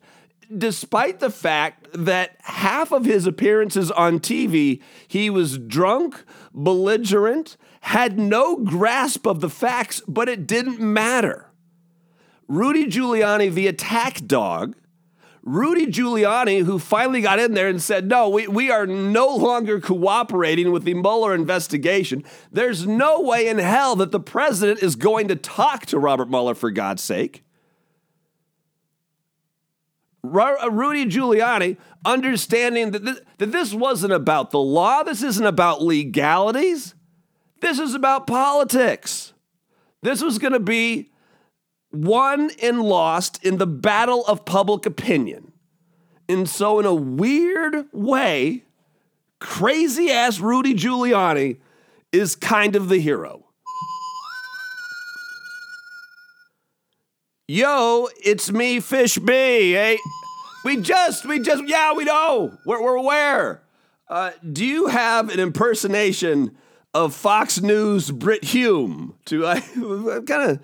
despite 0.56 1.20
the 1.20 1.30
fact 1.30 1.88
that 1.94 2.38
half 2.42 2.92
of 2.92 3.06
his 3.06 3.25
appearances 3.25 3.92
on 3.92 4.20
TV, 4.20 4.82
he 5.08 5.30
was 5.30 5.58
drunk, 5.58 6.24
belligerent, 6.54 7.58
had 7.82 8.20
no 8.20 8.58
grasp 8.58 9.25
of 9.25 9.39
the 9.39 9.50
facts, 9.50 10.01
but 10.08 10.30
it 10.30 10.48
didn't 10.48 10.80
matter. 10.80 11.51
Rudy 12.48 12.86
Giuliani, 12.86 13.54
the 13.54 13.68
attack 13.68 14.25
dog, 14.25 14.75
Rudy 15.48 15.88
Giuliani, 15.88 16.66
who 16.66 16.77
finally 16.77 17.22
got 17.22 17.39
in 17.39 17.54
there 17.54 17.70
and 17.70 17.82
said, 17.82 18.10
No, 18.10 18.27
we, 18.27 18.48
we 18.48 18.70
are 18.70 18.86
no 18.86 19.34
longer 19.34 19.80
cooperating 19.80 20.74
with 20.74 20.84
the 20.84 20.94
Mueller 20.94 21.34
investigation. 21.34 22.25
There's 22.51 22.86
no 22.86 23.22
way 23.22 23.48
in 23.48 23.58
hell 23.58 23.96
that 23.96 24.12
the 24.12 24.20
president 24.20 24.84
is 24.84 24.98
going 24.98 25.30
to 25.30 25.38
talk 25.38 25.86
to 25.88 26.00
Robert 26.00 26.30
Mueller, 26.30 26.54
for 26.54 26.70
God's 26.70 27.01
sake. 27.01 27.44
Uh, 30.34 30.70
Rudy 30.70 31.06
Giuliani 31.06 31.78
understanding 32.06 32.92
that 32.92 33.04
this, 33.04 33.20
that 33.38 33.52
this 33.52 33.74
wasn't 33.74 34.14
about 34.14 34.52
the 34.52 34.60
law, 34.60 35.04
this 35.04 35.24
isn't 35.24 35.46
about 35.46 35.82
legalities, 35.82 36.96
this 37.62 37.80
is 37.80 37.94
about 37.94 38.28
politics. 38.28 39.34
This 40.04 40.22
was 40.22 40.38
going 40.38 40.54
to 40.54 40.60
be 40.60 41.12
won 41.92 42.52
and 42.62 42.82
lost 42.82 43.44
in 43.44 43.58
the 43.58 43.68
battle 43.68 44.24
of 44.26 44.46
public 44.46 44.86
opinion. 44.86 45.52
And 46.30 46.48
so, 46.48 46.80
in 46.80 46.86
a 46.86 46.94
weird 46.94 47.88
way, 47.92 48.66
crazy 49.40 50.12
ass 50.12 50.40
Rudy 50.40 50.74
Giuliani 50.74 51.58
is 52.12 52.36
kind 52.36 52.76
of 52.76 52.90
the 52.90 53.00
hero. 53.00 53.47
Yo, 57.50 58.10
it's 58.22 58.51
me, 58.51 58.82
Fish 58.82 59.18
B. 59.20 59.32
Hey, 59.32 59.98
we 60.66 60.82
just, 60.82 61.25
we 61.25 61.39
just, 61.39 61.66
yeah, 61.66 61.94
we 61.94 62.04
know. 62.04 62.51
We're, 62.66 62.84
we're 62.84 62.96
aware. 62.96 63.63
Uh, 64.10 64.32
do 64.51 64.66
you 64.66 64.88
have 64.88 65.30
an 65.30 65.39
impersonation 65.39 66.58
of 66.94 67.16
Fox 67.16 67.62
News 67.62 68.12
Brit 68.12 68.44
Hume? 68.44 69.16
To 69.27 69.48
I 69.48 69.62
kind 69.62 70.51
of, 70.51 70.60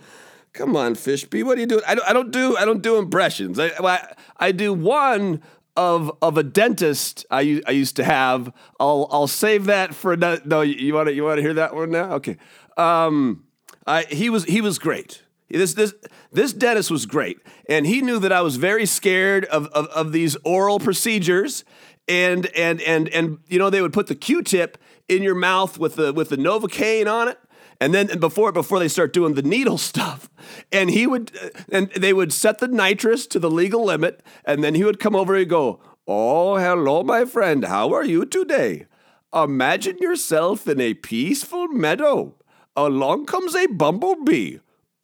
come 0.51 0.75
on, 0.75 0.95
Fish 0.95 1.23
B. 1.23 1.41
What 1.41 1.57
are 1.57 1.61
you 1.61 1.67
doing? 1.67 1.83
I 1.87 1.95
don't, 1.95 2.09
I 2.09 2.11
don't 2.11 2.31
do, 2.31 2.57
I 2.57 2.65
don't 2.65 2.81
do 2.81 2.97
impressions. 2.97 3.59
I, 3.59 3.67
I, 3.81 4.13
I 4.35 4.51
do 4.51 4.73
one 4.73 5.41
of 5.77 6.11
of 6.21 6.37
a 6.37 6.43
dentist 6.43 7.25
I, 7.31 7.61
I 7.65 7.71
used 7.71 7.95
to 7.95 8.03
have. 8.03 8.53
I'll 8.77 9.07
I'll 9.09 9.27
save 9.27 9.65
that 9.65 9.95
for 9.95 10.11
another. 10.11 10.41
No, 10.43 10.59
you 10.59 10.93
want 10.93 11.07
to 11.07 11.13
you 11.13 11.23
want 11.23 11.37
to 11.37 11.41
hear 11.41 11.53
that 11.53 11.73
one 11.75 11.91
now? 11.91 12.15
Okay. 12.15 12.37
Um, 12.75 13.45
I, 13.87 14.03
he 14.03 14.29
was 14.29 14.43
he 14.43 14.59
was 14.59 14.79
great. 14.79 15.22
This, 15.57 15.74
this, 15.74 15.93
this 16.31 16.53
dentist 16.53 16.89
was 16.89 17.05
great. 17.05 17.38
And 17.69 17.86
he 17.86 18.01
knew 18.01 18.19
that 18.19 18.31
I 18.31 18.41
was 18.41 18.55
very 18.55 18.86
scared 18.86 19.45
of, 19.45 19.67
of, 19.67 19.88
of 19.88 20.12
these 20.12 20.36
oral 20.43 20.79
procedures. 20.79 21.63
And, 22.07 22.48
and, 22.48 22.81
and, 22.81 23.07
and, 23.10 23.38
you 23.48 23.60
know, 23.60 23.69
they 23.69 23.81
would 23.81 23.93
put 23.93 24.07
the 24.07 24.15
Q-tip 24.15 24.77
in 25.07 25.24
your 25.24 25.36
mouth 25.36 25.77
with 25.77 25.95
the, 25.95 26.12
with 26.12 26.29
the 26.29 26.38
Novocaine 26.38 27.12
on 27.12 27.27
it. 27.27 27.39
And 27.79 27.93
then 27.93 28.19
before, 28.19 28.51
before 28.51 28.79
they 28.79 28.88
start 28.88 29.13
doing 29.13 29.33
the 29.36 29.41
needle 29.41 29.77
stuff, 29.89 30.29
and 30.72 30.89
he 30.89 31.07
would, 31.07 31.31
uh, 31.41 31.50
and 31.72 31.89
they 31.91 32.13
would 32.13 32.33
set 32.33 32.60
the 32.60 32.67
nitrous 32.67 33.27
to 33.27 33.39
the 33.39 33.50
legal 33.50 33.83
limit. 33.83 34.24
And 34.45 34.63
then 34.63 34.75
he 34.75 34.83
would 34.83 35.00
come 35.00 35.15
over 35.15 35.36
and 35.36 35.50
go, 35.50 35.79
Oh, 36.05 36.57
hello, 36.57 37.03
my 37.03 37.24
friend. 37.24 37.63
How 37.63 37.93
are 37.93 38.03
you 38.03 38.25
today? 38.25 38.88
Imagine 39.33 39.98
yourself 40.00 40.67
in 40.67 40.81
a 40.81 40.93
peaceful 40.93 41.67
meadow. 41.69 42.36
Along 42.75 43.25
comes 43.25 43.55
a 43.55 43.67
bumblebee. 43.67 44.57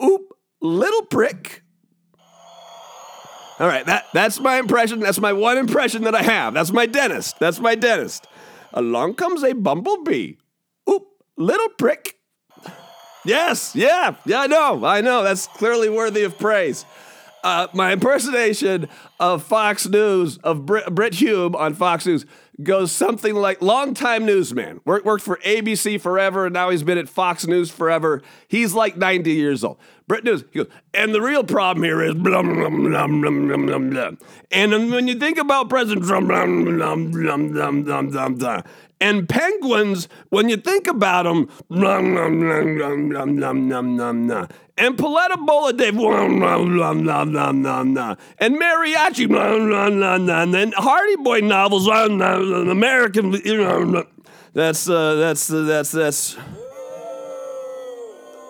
Oop, 0.03 0.33
little 0.61 1.03
prick. 1.03 1.63
All 3.59 3.67
right, 3.67 3.85
that, 3.85 4.05
that's 4.13 4.39
my 4.39 4.57
impression. 4.57 5.01
That's 5.01 5.19
my 5.19 5.33
one 5.33 5.57
impression 5.57 6.03
that 6.03 6.15
I 6.15 6.21
have. 6.21 6.53
That's 6.53 6.71
my 6.71 6.85
dentist. 6.85 7.39
That's 7.39 7.59
my 7.59 7.75
dentist. 7.75 8.25
Along 8.73 9.15
comes 9.15 9.43
a 9.43 9.53
bumblebee. 9.53 10.35
Oop, 10.89 11.05
little 11.37 11.69
prick. 11.77 12.15
Yes, 13.25 13.75
yeah, 13.75 14.15
yeah, 14.25 14.41
I 14.41 14.47
know, 14.47 14.85
I 14.85 15.01
know. 15.01 15.23
That's 15.23 15.47
clearly 15.47 15.89
worthy 15.89 16.23
of 16.23 16.37
praise. 16.39 16.85
Uh, 17.43 17.67
my 17.73 17.91
impersonation 17.93 18.87
of 19.19 19.43
Fox 19.43 19.87
News, 19.87 20.37
of 20.37 20.65
Brit, 20.65 20.93
Brit 20.93 21.15
Hume 21.15 21.55
on 21.55 21.73
Fox 21.73 22.05
News, 22.05 22.25
goes 22.63 22.91
something 22.91 23.35
like 23.35 23.61
longtime 23.61 24.25
newsman. 24.25 24.81
Worked, 24.85 25.05
worked 25.05 25.23
for 25.23 25.37
ABC 25.45 25.99
forever, 25.99 26.45
and 26.45 26.53
now 26.53 26.69
he's 26.69 26.83
been 26.83 26.97
at 26.97 27.09
Fox 27.09 27.47
News 27.47 27.71
forever. 27.71 28.21
He's 28.47 28.73
like 28.73 28.97
90 28.97 29.31
years 29.31 29.63
old. 29.63 29.77
Brit 30.07 30.23
News, 30.23 30.43
he 30.51 30.59
goes, 30.59 30.67
and 30.93 31.13
the 31.13 31.21
real 31.21 31.43
problem 31.43 31.83
here 31.83 32.01
is 32.01 32.15
blah, 32.15 32.41
blah, 32.41 32.69
blah, 32.69 33.07
blah, 33.07 33.57
blah, 33.57 33.77
blah. 33.77 34.11
And 34.51 34.91
when 34.91 35.07
you 35.07 35.15
think 35.15 35.37
about 35.37 35.69
President 35.69 36.05
Trump, 36.05 36.27
blah, 36.27 36.45
blah, 36.45 36.95
blah, 36.95 37.37
blah, 37.37 37.71
blah, 37.71 38.01
blah, 38.01 38.29
blah. 38.29 38.61
And 39.01 39.29
penguins, 39.29 40.09
when 40.29 40.49
you 40.49 40.57
think 40.57 40.87
about 40.87 41.23
them, 41.23 41.47
blah, 41.69 42.01
blah, 42.01 42.29
blah, 42.29 42.63
blah, 42.63 42.95
blah, 42.95 43.25
blah, 43.25 43.53
blah, 43.53 43.81
blah, 43.81 44.13
blah. 44.13 44.47
and 44.77 44.97
Paletta 44.97 45.45
Bola 45.45 45.71
Dave, 45.71 45.95
blah, 45.95 46.27
blah, 46.27 46.65
blah, 46.65 46.93
blah, 46.93 47.25
blah, 47.25 47.51
blah, 47.53 47.83
blah. 47.83 48.15
and 48.39 48.55
Mariachi, 48.59 49.27
blah, 49.29 49.57
blah, 49.57 49.89
blah, 49.89 50.17
blah, 50.17 50.59
and 50.59 50.73
Hardy 50.73 51.15
Boy 51.17 51.39
novels, 51.39 51.85
blah, 51.85 52.09
blah, 52.09 52.39
blah, 52.39 52.71
American, 52.71 53.31
you 53.45 53.57
know, 53.57 54.05
that's, 54.53 54.89
uh, 54.89 55.15
that's, 55.15 55.49
uh, 55.51 55.61
that's, 55.61 55.91
that's. 55.91 56.37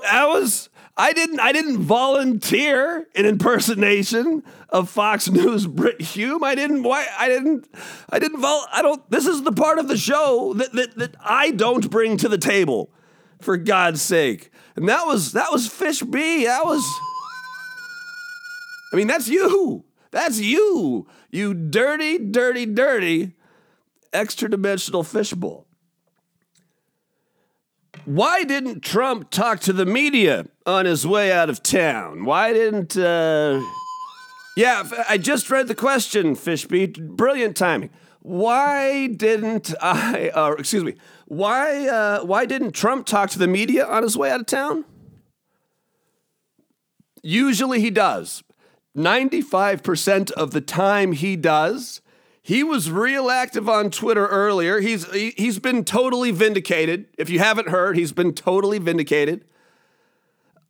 That 0.03 0.27
was 0.27 0.68
I 0.99 1.13
didn't 1.13 1.39
I 1.39 1.53
didn't 1.53 1.77
volunteer 1.77 3.07
an 3.15 3.25
impersonation 3.25 4.43
of 4.67 4.89
Fox 4.89 5.29
News 5.29 5.65
Brit 5.65 6.01
Hume. 6.01 6.43
I 6.43 6.55
didn't 6.55 6.83
why 6.83 7.07
I 7.17 7.29
didn't 7.29 7.67
I 8.09 8.19
didn't 8.19 8.41
vol 8.41 8.65
I 8.69 8.81
don't 8.81 9.09
this 9.09 9.25
is 9.25 9.43
the 9.43 9.53
part 9.53 9.79
of 9.79 9.88
the 9.88 9.97
show 9.97 10.53
that, 10.55 10.73
that 10.73 10.97
that 10.97 11.15
I 11.23 11.51
don't 11.51 11.89
bring 11.89 12.17
to 12.17 12.27
the 12.27 12.38
table, 12.38 12.91
for 13.39 13.55
God's 13.55 14.01
sake. 14.01 14.51
And 14.75 14.89
that 14.89 15.05
was 15.05 15.31
that 15.31 15.53
was 15.53 15.67
Fish 15.67 16.01
B. 16.01 16.45
That 16.45 16.65
was 16.65 16.83
I 18.91 18.97
mean, 18.97 19.07
that's 19.07 19.29
you. 19.29 19.85
That's 20.12 20.39
you. 20.39 21.07
You 21.29 21.53
dirty, 21.53 22.17
dirty, 22.17 22.65
dirty 22.65 23.35
extra 24.12 24.49
dimensional 24.49 25.03
fishbowl. 25.03 25.68
Why 28.10 28.43
didn't 28.43 28.82
Trump 28.82 29.30
talk 29.30 29.60
to 29.60 29.72
the 29.72 29.86
media 29.86 30.48
on 30.65 30.86
his 30.86 31.06
way 31.06 31.32
out 31.32 31.48
of 31.48 31.62
town? 31.62 32.26
Why 32.26 32.54
didn't. 32.54 32.98
Uh... 32.98 33.62
Yeah, 34.58 34.82
I 35.08 35.19
just 35.19 35.52
read 35.52 35.67
the 35.67 35.76
question, 35.76 36.36
Fishbeat. 36.36 37.00
Brilliant 37.15 37.56
timing. 37.56 37.91
Why 38.22 39.06
didn't 39.06 39.76
I. 39.80 40.30
Uh, 40.30 40.56
excuse 40.58 40.84
me. 40.84 40.95
Why, 41.28 41.88
uh, 41.88 42.24
why 42.24 42.48
didn't 42.48 42.72
Trump 42.72 43.06
talk 43.06 43.30
to 43.30 43.38
the 43.38 43.48
media 43.48 43.86
on 43.86 44.02
his 44.02 44.17
way 44.17 44.32
out 44.32 44.39
of 44.39 44.48
town? 44.48 44.86
Usually 47.22 47.80
he 47.80 47.91
does. 47.91 48.41
95% 48.98 50.32
of 50.32 50.50
the 50.50 50.62
time 50.62 51.12
he 51.12 51.36
does. 51.36 52.02
He 52.49 52.63
was 52.63 52.89
real 52.89 53.29
active 53.29 53.69
on 53.69 53.91
Twitter 53.91 54.25
earlier. 54.25 54.79
He's 54.79 55.07
he, 55.12 55.35
he's 55.38 55.59
been 55.59 55.85
totally 55.85 56.31
vindicated. 56.31 57.05
If 57.15 57.29
you 57.29 57.38
haven't 57.38 57.67
heard, 57.67 57.95
he's 57.95 58.12
been 58.12 58.33
totally 58.33 58.79
vindicated. 58.79 59.45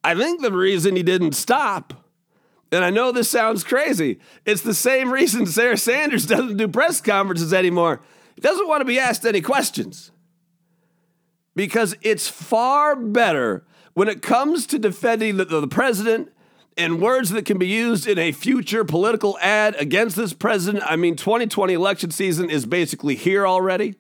I 0.04 0.14
think 0.14 0.42
the 0.42 0.52
reason 0.52 0.98
he 0.98 1.04
didn't 1.04 1.38
stop, 1.38 1.94
and 2.70 2.84
I 2.84 2.90
know 2.90 3.14
this 3.14 3.30
sounds 3.30 3.64
crazy, 3.64 4.20
it's 4.46 4.62
the 4.62 4.74
same 4.74 5.10
reason 5.10 5.46
Sarah 5.46 5.78
Sanders 5.78 6.26
doesn't 6.26 6.58
do 6.58 6.68
press 6.68 7.00
conferences 7.00 7.54
anymore. 7.54 8.02
He 8.36 8.42
doesn't 8.42 8.68
want 8.68 8.82
to 8.82 8.86
be 8.86 9.00
asked 9.00 9.26
any 9.26 9.40
questions. 9.40 10.12
Because 11.56 11.96
it's 12.02 12.28
far 12.28 12.94
better 12.94 13.66
when 13.94 14.10
it 14.10 14.22
comes 14.22 14.68
to 14.68 14.80
defending 14.80 15.38
the, 15.38 15.46
the 15.46 15.66
president 15.66 16.34
and 16.80 17.02
words 17.02 17.30
that 17.32 17.46
can 17.46 17.58
be 17.58 17.68
used 17.68 18.08
in 18.08 18.18
a 18.18 18.32
future 18.32 18.86
political 18.86 19.38
ad 19.40 19.76
against 19.76 20.16
this 20.16 20.32
president. 20.32 20.84
I 20.88 20.96
mean, 20.96 21.18
2020 21.18 21.74
election 21.74 22.10
season 22.10 22.50
is 22.50 22.66
basically 22.66 23.16
here 23.16 23.46
already. 23.46 23.96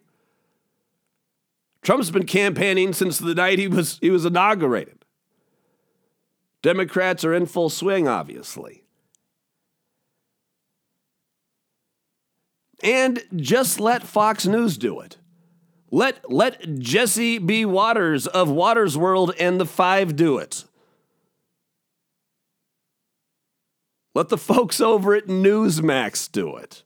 Trump's 1.81 2.09
been 2.09 2.25
campaigning 2.25 2.93
since 2.93 3.19
the 3.19 3.35
night 3.35 3.59
he 3.59 3.67
was 3.67 3.99
he 4.01 4.09
was 4.09 4.25
inaugurated. 4.25 5.05
Democrats 6.61 7.23
are 7.25 7.33
in 7.33 7.45
full 7.45 7.69
swing, 7.69 8.07
obviously. 8.07 8.83
And 12.81 13.21
just 13.35 13.79
let 13.79 14.03
Fox 14.03 14.45
News 14.45 14.77
do 14.77 15.01
it. 15.01 15.17
Let 15.91 16.31
let 16.31 16.79
Jesse 16.79 17.39
B. 17.39 17.65
Watters 17.65 18.25
of 18.27 18.49
Watters 18.49 18.97
World 18.97 19.33
and 19.37 19.59
the 19.59 19.65
Five 19.65 20.15
do 20.15 20.37
it. 20.37 20.63
Let 24.19 24.27
the 24.27 24.37
folks 24.37 24.81
over 24.81 25.15
at 25.15 25.27
Newsmax 25.27 26.29
do 26.29 26.57
it. 26.57 26.83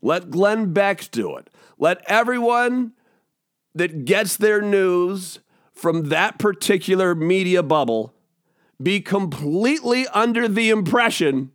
Let 0.00 0.30
Glenn 0.30 0.72
Beck 0.72 1.10
do 1.10 1.36
it. 1.36 1.50
Let 1.76 2.04
everyone 2.06 2.92
that 3.74 4.04
gets 4.04 4.36
their 4.36 4.62
news 4.62 5.40
from 5.72 6.10
that 6.10 6.38
particular 6.38 7.16
media 7.16 7.64
bubble 7.64 8.14
be 8.80 9.00
completely 9.00 10.06
under 10.14 10.46
the 10.46 10.70
impression 10.70 11.50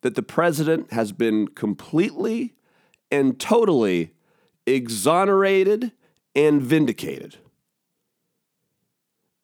that 0.00 0.16
the 0.16 0.22
president 0.24 0.92
has 0.92 1.12
been 1.12 1.46
completely 1.46 2.54
and 3.08 3.38
totally 3.38 4.14
exonerated 4.66 5.92
and 6.34 6.60
vindicated. 6.60 7.36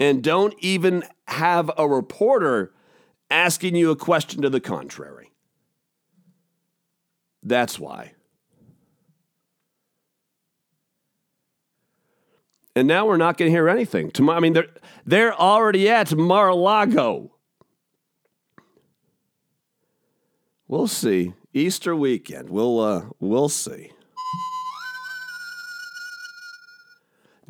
And 0.01 0.21
don't 0.21 0.55
even 0.59 1.05
have 1.29 1.71
a 1.79 1.87
reporter 1.89 2.73
asking 3.31 3.77
you 3.77 3.91
a 3.91 3.97
question 3.97 4.43
to 4.43 4.51
the 4.51 4.61
contrary. 4.61 5.31
That's 7.43 7.79
why. 7.79 8.13
And 12.77 12.87
now 12.87 13.07
we're 13.07 13.17
not 13.17 13.37
going 13.37 13.51
to 13.51 13.53
hear 13.53 13.69
anything. 13.69 14.11
Tomorrow, 14.11 14.39
I 14.39 14.41
mean, 14.41 14.53
they're, 14.53 14.69
they're 15.05 15.35
already 15.35 15.89
at 15.89 16.15
Mar 16.15 16.49
a 16.49 16.55
Lago. 16.55 17.33
We'll 20.69 20.87
see. 20.87 21.35
Easter 21.53 21.97
weekend. 21.97 22.49
We'll, 22.49 22.79
uh, 22.79 23.07
we'll 23.19 23.49
see. 23.49 23.91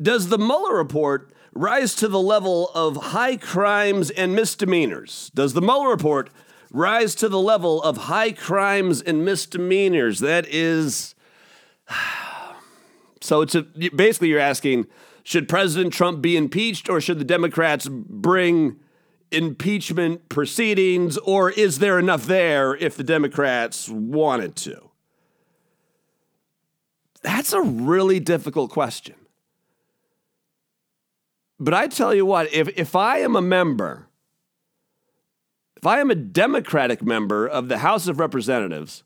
Does 0.01 0.29
the 0.29 0.39
Mueller 0.39 0.75
report 0.75 1.31
rise 1.53 1.95
to 1.95 2.07
the 2.07 2.19
level 2.19 2.69
of 2.69 2.97
high 2.97 3.37
crimes 3.37 4.09
and 4.09 4.35
misdemeanors? 4.35 5.31
Does 5.33 5.53
the 5.53 5.61
Mueller 5.61 5.89
report 5.89 6.29
rise 6.71 7.15
to 7.15 7.29
the 7.29 7.39
level 7.39 7.81
of 7.83 7.97
high 7.97 8.31
crimes 8.31 9.01
and 9.01 9.25
misdemeanors? 9.25 10.19
That 10.19 10.45
is. 10.47 11.15
So 13.23 13.41
it's 13.41 13.53
a, 13.53 13.61
basically 13.61 14.29
you're 14.29 14.39
asking 14.39 14.87
should 15.23 15.47
President 15.47 15.93
Trump 15.93 16.21
be 16.21 16.35
impeached 16.35 16.89
or 16.89 16.99
should 16.99 17.19
the 17.19 17.23
Democrats 17.23 17.87
bring 17.87 18.79
impeachment 19.31 20.27
proceedings 20.29 21.17
or 21.19 21.51
is 21.51 21.79
there 21.79 21.99
enough 21.99 22.25
there 22.25 22.75
if 22.75 22.97
the 22.97 23.03
Democrats 23.03 23.87
wanted 23.87 24.55
to? 24.57 24.89
That's 27.21 27.53
a 27.53 27.61
really 27.61 28.19
difficult 28.19 28.71
question. 28.71 29.15
But 31.61 31.75
I 31.75 31.85
tell 31.85 32.11
you 32.11 32.25
what, 32.25 32.51
if, 32.51 32.69
if 32.69 32.95
I 32.95 33.19
am 33.19 33.35
a 33.35 33.41
member, 33.41 34.07
if 35.77 35.85
I 35.85 35.99
am 35.99 36.09
a 36.09 36.15
Democratic 36.15 37.03
member 37.03 37.47
of 37.47 37.67
the 37.67 37.77
House 37.77 38.07
of 38.07 38.19
Representatives, 38.19 39.03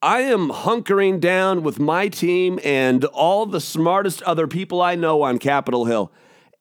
I 0.00 0.20
am 0.20 0.50
hunkering 0.50 1.18
down 1.18 1.64
with 1.64 1.80
my 1.80 2.06
team 2.06 2.60
and 2.62 3.04
all 3.06 3.46
the 3.46 3.60
smartest 3.60 4.22
other 4.22 4.46
people 4.46 4.80
I 4.80 4.94
know 4.94 5.22
on 5.22 5.40
Capitol 5.40 5.86
Hill, 5.86 6.12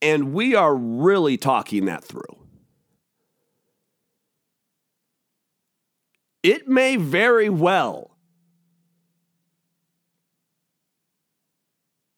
and 0.02 0.34
we 0.34 0.56
are 0.56 0.76
really 0.76 1.38
talking 1.38 1.86
that 1.86 2.04
through. 2.04 2.40
It 6.42 6.68
may 6.68 6.96
very 6.96 7.50
well 7.50 8.18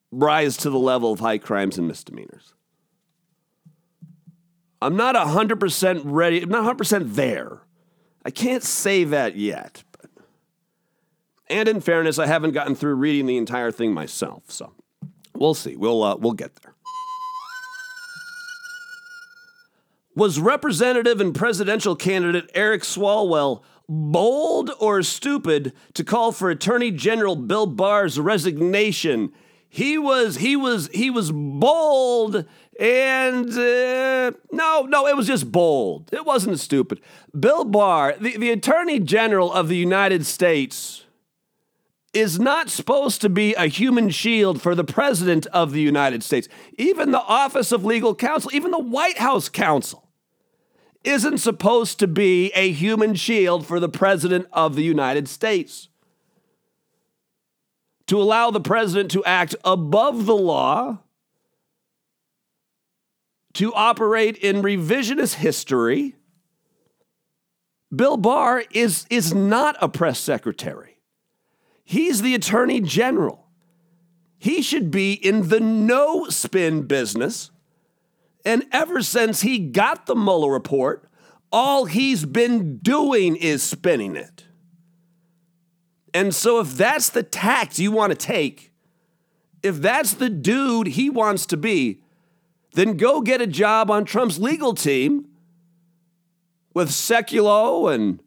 rise 0.09 0.55
to 0.57 0.69
the 0.69 0.79
level 0.79 1.11
of 1.11 1.19
high 1.19 1.37
crimes 1.37 1.77
and 1.77 1.85
misdemeanors. 1.85 2.53
I'm 4.81 4.95
not 4.95 5.15
100% 5.15 6.01
ready, 6.05 6.41
I'm 6.41 6.49
not 6.49 6.77
100% 6.77 7.15
there. 7.15 7.61
I 8.23 8.29
can't 8.29 8.63
say 8.63 9.03
that 9.05 9.35
yet. 9.35 9.83
But. 9.99 10.09
And 11.49 11.69
in 11.69 11.81
fairness, 11.81 12.19
I 12.19 12.27
haven't 12.27 12.51
gotten 12.51 12.75
through 12.75 12.95
reading 12.95 13.25
the 13.25 13.37
entire 13.37 13.71
thing 13.71 13.93
myself, 13.93 14.43
so 14.51 14.73
we'll 15.35 15.53
see. 15.53 15.75
We'll, 15.75 16.03
uh, 16.03 16.15
we'll 16.17 16.33
get 16.33 16.55
there. 16.57 16.75
Was 20.15 20.39
representative 20.39 21.21
and 21.21 21.33
presidential 21.33 21.95
candidate 21.95 22.49
Eric 22.55 22.81
Swalwell 22.81 23.61
bold 23.87 24.71
or 24.79 25.03
stupid 25.03 25.73
to 25.93 26.03
call 26.03 26.31
for 26.31 26.49
Attorney 26.49 26.89
General 26.89 27.35
Bill 27.35 27.67
Barr's 27.67 28.19
resignation? 28.19 29.31
He 29.69 29.97
was 29.97 30.37
he 30.37 30.55
was 30.55 30.89
he 30.91 31.11
was 31.11 31.31
bold 31.31 32.45
and 32.79 33.49
uh, 33.49 34.31
no, 34.51 34.81
no, 34.87 35.07
it 35.07 35.15
was 35.15 35.27
just 35.27 35.51
bold. 35.51 36.09
It 36.13 36.25
wasn't 36.25 36.59
stupid. 36.59 37.01
Bill 37.37 37.65
Barr, 37.65 38.15
the, 38.19 38.37
the 38.37 38.51
Attorney 38.51 38.99
General 38.99 39.51
of 39.51 39.67
the 39.67 39.77
United 39.77 40.25
States, 40.25 41.05
is 42.13 42.39
not 42.39 42.69
supposed 42.69 43.21
to 43.21 43.29
be 43.29 43.53
a 43.55 43.67
human 43.67 44.09
shield 44.09 44.61
for 44.61 44.75
the 44.75 44.83
President 44.83 45.45
of 45.47 45.71
the 45.71 45.81
United 45.81 46.23
States. 46.23 46.47
Even 46.77 47.11
the 47.11 47.21
Office 47.21 47.71
of 47.71 47.83
Legal 47.83 48.15
Counsel, 48.15 48.51
even 48.53 48.71
the 48.71 48.79
White 48.79 49.17
House 49.17 49.49
counsel, 49.49 50.07
isn't 51.03 51.37
supposed 51.39 51.99
to 51.99 52.07
be 52.07 52.51
a 52.53 52.71
human 52.71 53.15
shield 53.15 53.65
for 53.65 53.79
the 53.79 53.89
President 53.89 54.47
of 54.51 54.75
the 54.75 54.83
United 54.83 55.27
States. 55.27 55.89
To 58.07 58.21
allow 58.21 58.51
the 58.51 58.61
President 58.61 59.11
to 59.11 59.23
act 59.25 59.55
above 59.63 60.25
the 60.25 60.35
law 60.35 60.99
to 63.57 63.73
operate 63.73 64.37
in 64.37 64.61
revisionist 64.61 65.33
history. 65.33 66.15
Bill 67.93 68.15
Barr 68.15 68.63
is, 68.69 69.07
is 69.09 69.33
not 69.33 69.75
a 69.81 69.89
press 69.89 70.19
secretary. 70.19 70.99
He's 71.83 72.21
the 72.21 72.35
attorney 72.35 72.81
general. 72.81 73.47
He 74.37 74.61
should 74.61 74.91
be 74.91 75.13
in 75.13 75.49
the 75.49 75.59
no 75.59 76.25
spin 76.29 76.83
business. 76.83 77.49
And 78.45 78.63
ever 78.71 79.01
since 79.01 79.41
he 79.41 79.57
got 79.57 80.05
the 80.05 80.15
Mueller 80.15 80.51
report, 80.51 81.09
all 81.51 81.85
he's 81.85 82.25
been 82.25 82.77
doing 82.77 83.35
is 83.35 83.63
spinning 83.63 84.15
it. 84.15 84.45
And 86.13 86.33
so, 86.33 86.59
if 86.59 86.77
that's 86.77 87.09
the 87.09 87.23
tact 87.23 87.79
you 87.79 87.91
want 87.91 88.11
to 88.11 88.17
take, 88.17 88.71
if 89.63 89.77
that's 89.77 90.13
the 90.13 90.29
dude 90.29 90.87
he 90.87 91.09
wants 91.09 91.47
to 91.47 91.57
be, 91.57 92.03
then 92.77 92.95
go 92.95 93.21
get 93.21 93.41
a 93.41 93.47
job 93.47 93.89
on 93.89 94.05
Trump's 94.05 94.37
legal 94.37 94.75
team 94.75 95.25
with 96.75 96.89
Sekulow 96.89 97.91
and 97.91 98.21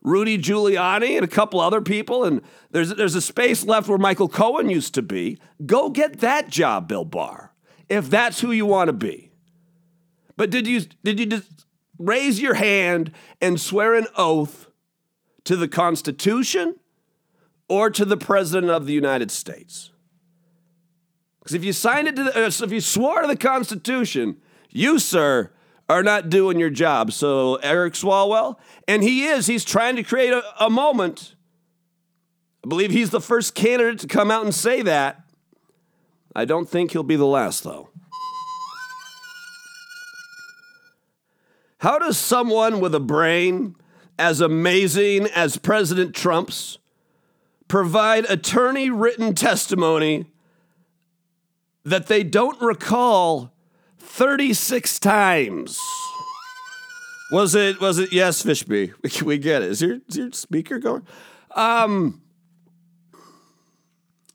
Rudy 0.00 0.38
Giuliani 0.38 1.16
and 1.16 1.24
a 1.24 1.28
couple 1.28 1.58
other 1.58 1.80
people, 1.80 2.22
and 2.22 2.40
there's, 2.70 2.90
there's 2.94 3.16
a 3.16 3.20
space 3.20 3.64
left 3.64 3.88
where 3.88 3.98
Michael 3.98 4.28
Cohen 4.28 4.70
used 4.70 4.94
to 4.94 5.02
be. 5.02 5.38
Go 5.66 5.90
get 5.90 6.20
that 6.20 6.48
job, 6.48 6.86
Bill 6.86 7.04
Barr, 7.04 7.52
if 7.88 8.08
that's 8.08 8.40
who 8.40 8.52
you 8.52 8.64
want 8.64 8.88
to 8.88 8.92
be. 8.92 9.32
But 10.36 10.50
did 10.50 10.68
you, 10.68 10.82
did 11.02 11.18
you 11.18 11.26
just 11.26 11.66
raise 11.98 12.40
your 12.40 12.54
hand 12.54 13.10
and 13.40 13.60
swear 13.60 13.96
an 13.96 14.06
oath 14.16 14.68
to 15.42 15.56
the 15.56 15.68
Constitution 15.68 16.76
or 17.68 17.90
to 17.90 18.04
the 18.04 18.16
President 18.16 18.70
of 18.70 18.86
the 18.86 18.92
United 18.92 19.32
States? 19.32 19.90
Because 21.44 21.54
if 21.54 21.62
you 21.62 21.74
signed 21.74 22.08
it 22.08 22.16
to 22.16 22.24
the, 22.24 22.46
uh, 22.46 22.46
if 22.48 22.72
you 22.72 22.80
swore 22.80 23.20
to 23.20 23.28
the 23.28 23.36
Constitution, 23.36 24.38
you, 24.70 24.98
sir, 24.98 25.52
are 25.90 26.02
not 26.02 26.30
doing 26.30 26.58
your 26.58 26.70
job. 26.70 27.12
So 27.12 27.56
Eric 27.56 27.92
Swalwell, 27.92 28.56
and 28.88 29.02
he 29.02 29.26
is, 29.26 29.46
he's 29.46 29.62
trying 29.62 29.96
to 29.96 30.02
create 30.02 30.32
a, 30.32 30.42
a 30.58 30.70
moment. 30.70 31.34
I 32.64 32.68
believe 32.68 32.92
he's 32.92 33.10
the 33.10 33.20
first 33.20 33.54
candidate 33.54 34.00
to 34.00 34.06
come 34.06 34.30
out 34.30 34.42
and 34.42 34.54
say 34.54 34.80
that. 34.82 35.20
I 36.34 36.46
don't 36.46 36.66
think 36.66 36.92
he'll 36.92 37.02
be 37.02 37.16
the 37.16 37.26
last, 37.26 37.62
though. 37.62 37.90
How 41.76 41.98
does 41.98 42.16
someone 42.16 42.80
with 42.80 42.94
a 42.94 43.00
brain 43.00 43.76
as 44.18 44.40
amazing 44.40 45.26
as 45.26 45.58
President 45.58 46.14
Trump's 46.14 46.78
provide 47.68 48.24
attorney 48.30 48.88
written 48.88 49.34
testimony 49.34 50.30
that 51.84 52.06
they 52.06 52.22
don't 52.22 52.60
recall 52.60 53.52
36 53.98 54.98
times. 54.98 55.78
Was 57.30 57.54
it, 57.54 57.80
was 57.80 57.98
it, 57.98 58.12
yes, 58.12 58.42
Fishby, 58.42 59.22
we 59.22 59.38
get 59.38 59.62
it. 59.62 59.70
Is 59.70 59.82
your, 59.82 59.98
is 60.08 60.16
your 60.16 60.32
speaker 60.32 60.78
going? 60.78 61.06
Um, 61.54 62.22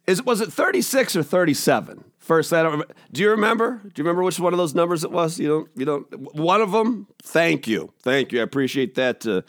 is, 0.06 0.24
was 0.24 0.42
it 0.42 0.52
36 0.52 1.16
or 1.16 1.24
37? 1.24 2.04
First, 2.18 2.54
I 2.54 2.62
don't 2.62 2.74
remember. 2.74 2.94
Do 3.12 3.22
you 3.22 3.30
remember? 3.32 3.82
Do 3.84 3.90
you 3.96 4.04
remember 4.04 4.24
which 4.24 4.40
one 4.40 4.54
of 4.54 4.58
those 4.58 4.76
numbers 4.76 5.04
it 5.04 5.12
was? 5.12 5.40
You 5.40 5.48
don't, 5.48 5.70
you 5.76 5.86
don't, 5.86 6.36
one 6.36 6.62
of 6.62 6.72
them? 6.72 7.08
Thank 7.24 7.68
you. 7.68 7.94
Thank 8.02 8.32
you. 8.32 8.40
I 8.40 8.44
appreciate 8.44 8.96
that, 8.96 9.26
uh, 9.26 9.42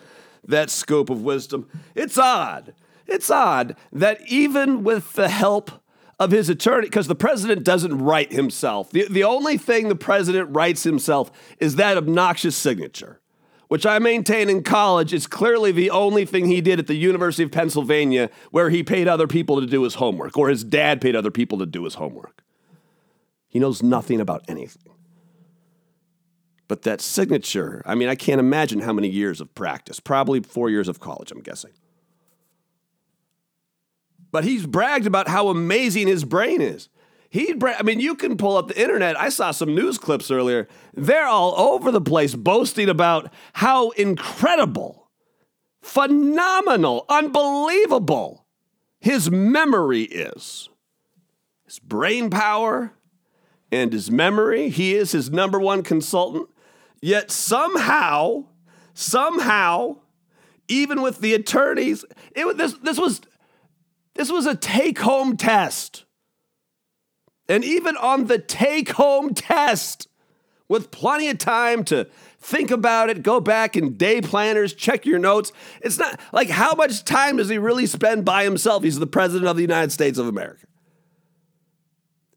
that 0.47 0.71
scope 0.71 1.11
of 1.11 1.23
wisdom. 1.23 1.69
It's 1.95 2.17
odd. 2.17 2.75
It's 3.07 3.31
odd 3.31 3.77
that 3.93 4.21
even 4.29 4.83
with 4.83 5.13
the 5.15 5.29
help 5.29 5.73
of 6.21 6.31
his 6.31 6.51
attorney 6.51 6.87
because 6.87 7.09
the 7.09 7.15
president 7.15 7.65
doesn't 7.65 7.97
write 7.99 8.31
himself. 8.31 8.91
The, 8.91 9.07
the 9.09 9.25
only 9.25 9.57
thing 9.57 9.89
the 9.89 9.97
president 9.97 10.55
writes 10.55 10.83
himself 10.83 11.33
is 11.59 11.77
that 11.77 11.97
obnoxious 11.97 12.55
signature, 12.55 13.21
which 13.69 13.87
I 13.87 13.99
maintain 13.99 14.51
in 14.51 14.63
college 14.63 15.15
is 15.15 15.27
clearly 15.27 15.73
the 15.73 15.89
only 15.89 16.27
thing 16.27 16.47
he 16.47 16.61
did 16.61 16.79
at 16.79 16.87
the 16.87 16.95
University 16.95 17.43
of 17.43 17.51
Pennsylvania 17.51 18.29
where 18.51 18.69
he 18.69 18.83
paid 18.83 19.09
other 19.09 19.27
people 19.27 19.61
to 19.61 19.67
do 19.67 19.83
his 19.83 19.95
homework, 19.95 20.37
or 20.37 20.51
his 20.51 20.63
dad 20.63 21.01
paid 21.01 21.17
other 21.17 21.31
people 21.31 21.59
to 21.59 21.67
do 21.67 21.85
his 21.85 21.95
homework. 21.95 22.45
He 23.49 23.59
knows 23.59 23.83
nothing 23.83 24.21
about 24.21 24.45
anything. 24.47 24.93
But 26.69 26.83
that 26.83 27.01
signature, 27.01 27.83
I 27.85 27.95
mean, 27.97 28.09
I 28.09 28.15
can't 28.15 28.39
imagine 28.39 28.81
how 28.81 28.93
many 28.93 29.09
years 29.09 29.41
of 29.41 29.53
practice. 29.57 29.99
Probably 29.99 30.41
four 30.41 30.71
years 30.71 30.87
of 30.87 31.01
college, 31.01 31.33
I'm 31.33 31.41
guessing. 31.41 31.73
But 34.33 34.45
he's 34.45 34.67
bragged 34.67 35.07
about 35.07 35.29
how 35.29 35.49
amazing 35.49 36.07
his 36.07 36.25
brain 36.25 36.61
is. 36.61 36.89
He, 37.31 37.55
I 37.65 37.83
mean, 37.83 38.01
you 38.01 38.17
can 38.17 38.37
pull 38.37 38.57
up 38.57 38.69
the 38.69 38.81
internet. 38.81 39.19
I 39.19 39.29
saw 39.29 39.53
some 39.53 39.75
news 39.75 39.99
clips 39.99 40.31
earlier. 40.31 40.67
They're 40.95 41.29
all 41.29 41.55
over 41.59 41.93
the 41.93 42.01
place 42.01 42.35
boasting 42.35 42.89
about 42.89 43.33
how 43.53 43.91
incredible, 43.91 45.09
phenomenal, 45.81 47.07
unbelievable 47.09 48.47
his 49.01 49.31
memory 49.31 50.03
is. 50.03 50.69
His 51.65 51.79
brain 51.79 52.31
power 52.31 52.95
and 53.71 53.93
his 53.93 54.11
memory. 54.11 54.69
He 54.69 54.97
is 54.97 55.13
his 55.13 55.31
number 55.31 55.61
one 55.61 55.85
consultant. 55.85 56.49
Yet 57.01 57.31
somehow, 57.31 58.47
somehow, 58.93 59.99
even 60.67 61.01
with 61.01 61.21
the 61.21 61.35
attorneys, 61.35 62.05
it, 62.35 62.57
this, 62.57 62.75
this 62.75 62.99
was 62.99 63.21
this 64.15 64.31
was 64.31 64.47
a 64.47 64.55
take 64.55 64.99
home 64.99 65.37
test. 65.37 66.05
And 67.49 67.65
even 67.65 67.97
on 67.97 68.27
the 68.27 68.39
take 68.39 68.91
home 68.91 69.35
test, 69.35 70.09
with 70.71 70.93
plenty 70.93 71.29
of 71.29 71.37
time 71.39 71.83
to 71.83 72.05
think 72.39 72.71
about 72.71 73.11
it, 73.11 73.25
go 73.25 73.41
back 73.41 73.77
in 73.77 73.97
day 73.97 74.21
planners, 74.21 74.73
check 74.73 75.05
your 75.05 75.19
notes. 75.19 75.51
It's 75.83 75.99
not 75.99 76.21
like 76.33 76.49
how 76.49 76.75
much 76.77 77.05
time 77.05 77.39
does 77.39 77.49
he 77.49 77.59
really 77.59 77.87
spend 77.87 78.25
by 78.25 78.45
himself? 78.45 78.85
He's 78.85 79.01
the 79.01 79.07
president 79.07 79.49
of 79.49 79.57
the 79.57 79.63
United 79.63 79.91
States 79.91 80.17
of 80.17 80.29
America. 80.29 80.67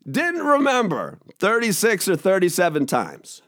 Didn't 0.09 0.43
remember 0.43 1.19
36 1.37 2.09
or 2.09 2.15
37 2.15 2.87
times. 2.87 3.43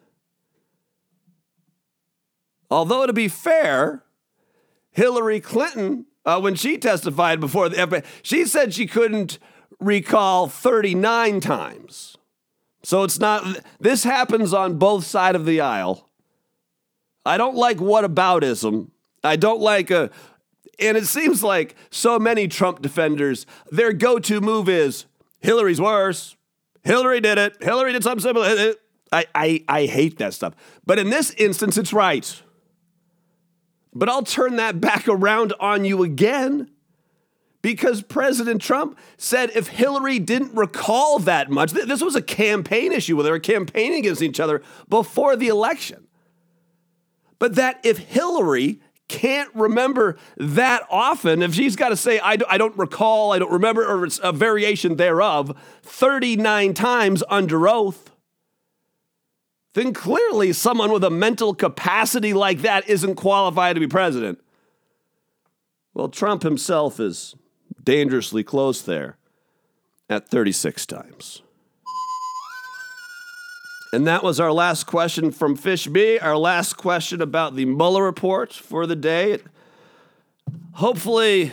Although, 2.69 3.07
to 3.07 3.13
be 3.13 3.27
fair, 3.27 4.03
Hillary 4.91 5.39
Clinton, 5.39 6.05
uh, 6.25 6.39
when 6.39 6.55
she 6.55 6.77
testified 6.77 7.39
before 7.39 7.69
the 7.69 7.77
FBI, 7.77 8.05
she 8.21 8.45
said 8.45 8.73
she 8.73 8.87
couldn't 8.87 9.39
recall 9.79 10.47
39 10.47 11.39
times. 11.39 12.17
So 12.83 13.03
it's 13.03 13.19
not, 13.19 13.61
this 13.79 14.03
happens 14.03 14.53
on 14.53 14.77
both 14.77 15.05
side 15.05 15.35
of 15.35 15.45
the 15.45 15.61
aisle. 15.61 16.09
I 17.25 17.37
don't 17.37 17.55
like 17.55 17.77
whataboutism. 17.77 18.89
I 19.23 19.35
don't 19.35 19.59
like 19.59 19.89
a, 19.89 20.11
and 20.79 20.97
it 20.97 21.07
seems 21.07 21.43
like 21.43 21.75
so 21.89 22.19
many 22.19 22.47
Trump 22.47 22.81
defenders, 22.81 23.45
their 23.71 23.93
go 23.93 24.19
to 24.19 24.41
move 24.41 24.69
is 24.69 25.05
Hillary's 25.39 25.81
worse. 25.81 26.35
Hillary 26.83 27.21
did 27.21 27.37
it. 27.37 27.61
Hillary 27.63 27.93
did 27.93 28.03
something 28.03 28.21
similar. 28.21 28.73
I, 29.11 29.25
I, 29.33 29.63
I 29.67 29.85
hate 29.85 30.17
that 30.19 30.33
stuff. 30.33 30.53
But 30.85 30.99
in 30.99 31.09
this 31.09 31.31
instance, 31.31 31.77
it's 31.77 31.93
right. 31.93 32.41
But 33.95 34.09
I'll 34.09 34.23
turn 34.23 34.57
that 34.57 34.81
back 34.81 35.07
around 35.07 35.53
on 35.59 35.85
you 35.85 36.03
again 36.03 36.69
because 37.61 38.03
President 38.03 38.61
Trump 38.61 38.99
said 39.17 39.49
if 39.55 39.69
Hillary 39.69 40.19
didn't 40.19 40.53
recall 40.53 41.17
that 41.19 41.49
much, 41.49 41.71
th- 41.71 41.87
this 41.87 42.01
was 42.01 42.15
a 42.15 42.21
campaign 42.21 42.91
issue 42.91 43.15
where 43.15 43.23
they 43.23 43.31
were 43.31 43.39
campaigning 43.39 43.99
against 43.99 44.21
each 44.21 44.39
other 44.39 44.61
before 44.89 45.35
the 45.35 45.47
election. 45.47 46.07
But 47.39 47.55
that 47.55 47.79
if 47.83 47.97
Hillary 47.97 48.81
can't 49.07 49.49
remember 49.55 50.17
that 50.37 50.85
often, 50.89 51.41
if 51.41 51.53
she's 51.53 51.75
got 51.75 51.89
to 51.89 51.95
say, 51.95 52.19
I, 52.19 52.35
do, 52.35 52.45
I 52.49 52.57
don't 52.57 52.77
recall, 52.77 53.33
I 53.33 53.39
don't 53.39 53.51
remember, 53.51 53.85
or 53.85 54.05
it's 54.05 54.19
a 54.21 54.31
variation 54.31 54.97
thereof 54.97 55.57
39 55.83 56.73
times 56.73 57.23
under 57.29 57.67
oath, 57.67 58.14
then 59.75 59.93
clearly 59.93 60.53
someone 60.53 60.91
with 60.91 61.03
a 61.03 61.09
mental 61.09 61.53
capacity 61.53 62.33
like 62.33 62.61
that 62.61 62.89
isn't 62.89 63.15
qualified 63.15 63.75
to 63.75 63.79
be 63.81 63.87
president. 63.87 64.39
Well, 65.93 66.07
Trump 66.07 66.43
himself 66.43 66.99
is 66.99 67.35
dangerously 67.83 68.43
close 68.43 68.81
there 68.81 69.17
at 70.09 70.29
36 70.29 70.85
times. 70.85 71.41
And 73.91 74.07
that 74.07 74.23
was 74.23 74.39
our 74.39 74.51
last 74.51 74.85
question 74.85 75.31
from 75.31 75.55
Fish 75.57 75.87
B, 75.87 76.19
our 76.19 76.37
last 76.37 76.75
question 76.75 77.21
about 77.21 77.55
the 77.55 77.65
Mueller 77.65 78.03
report 78.03 78.53
for 78.53 78.87
the 78.87 78.95
day. 78.95 79.39
Hopefully, 80.73 81.51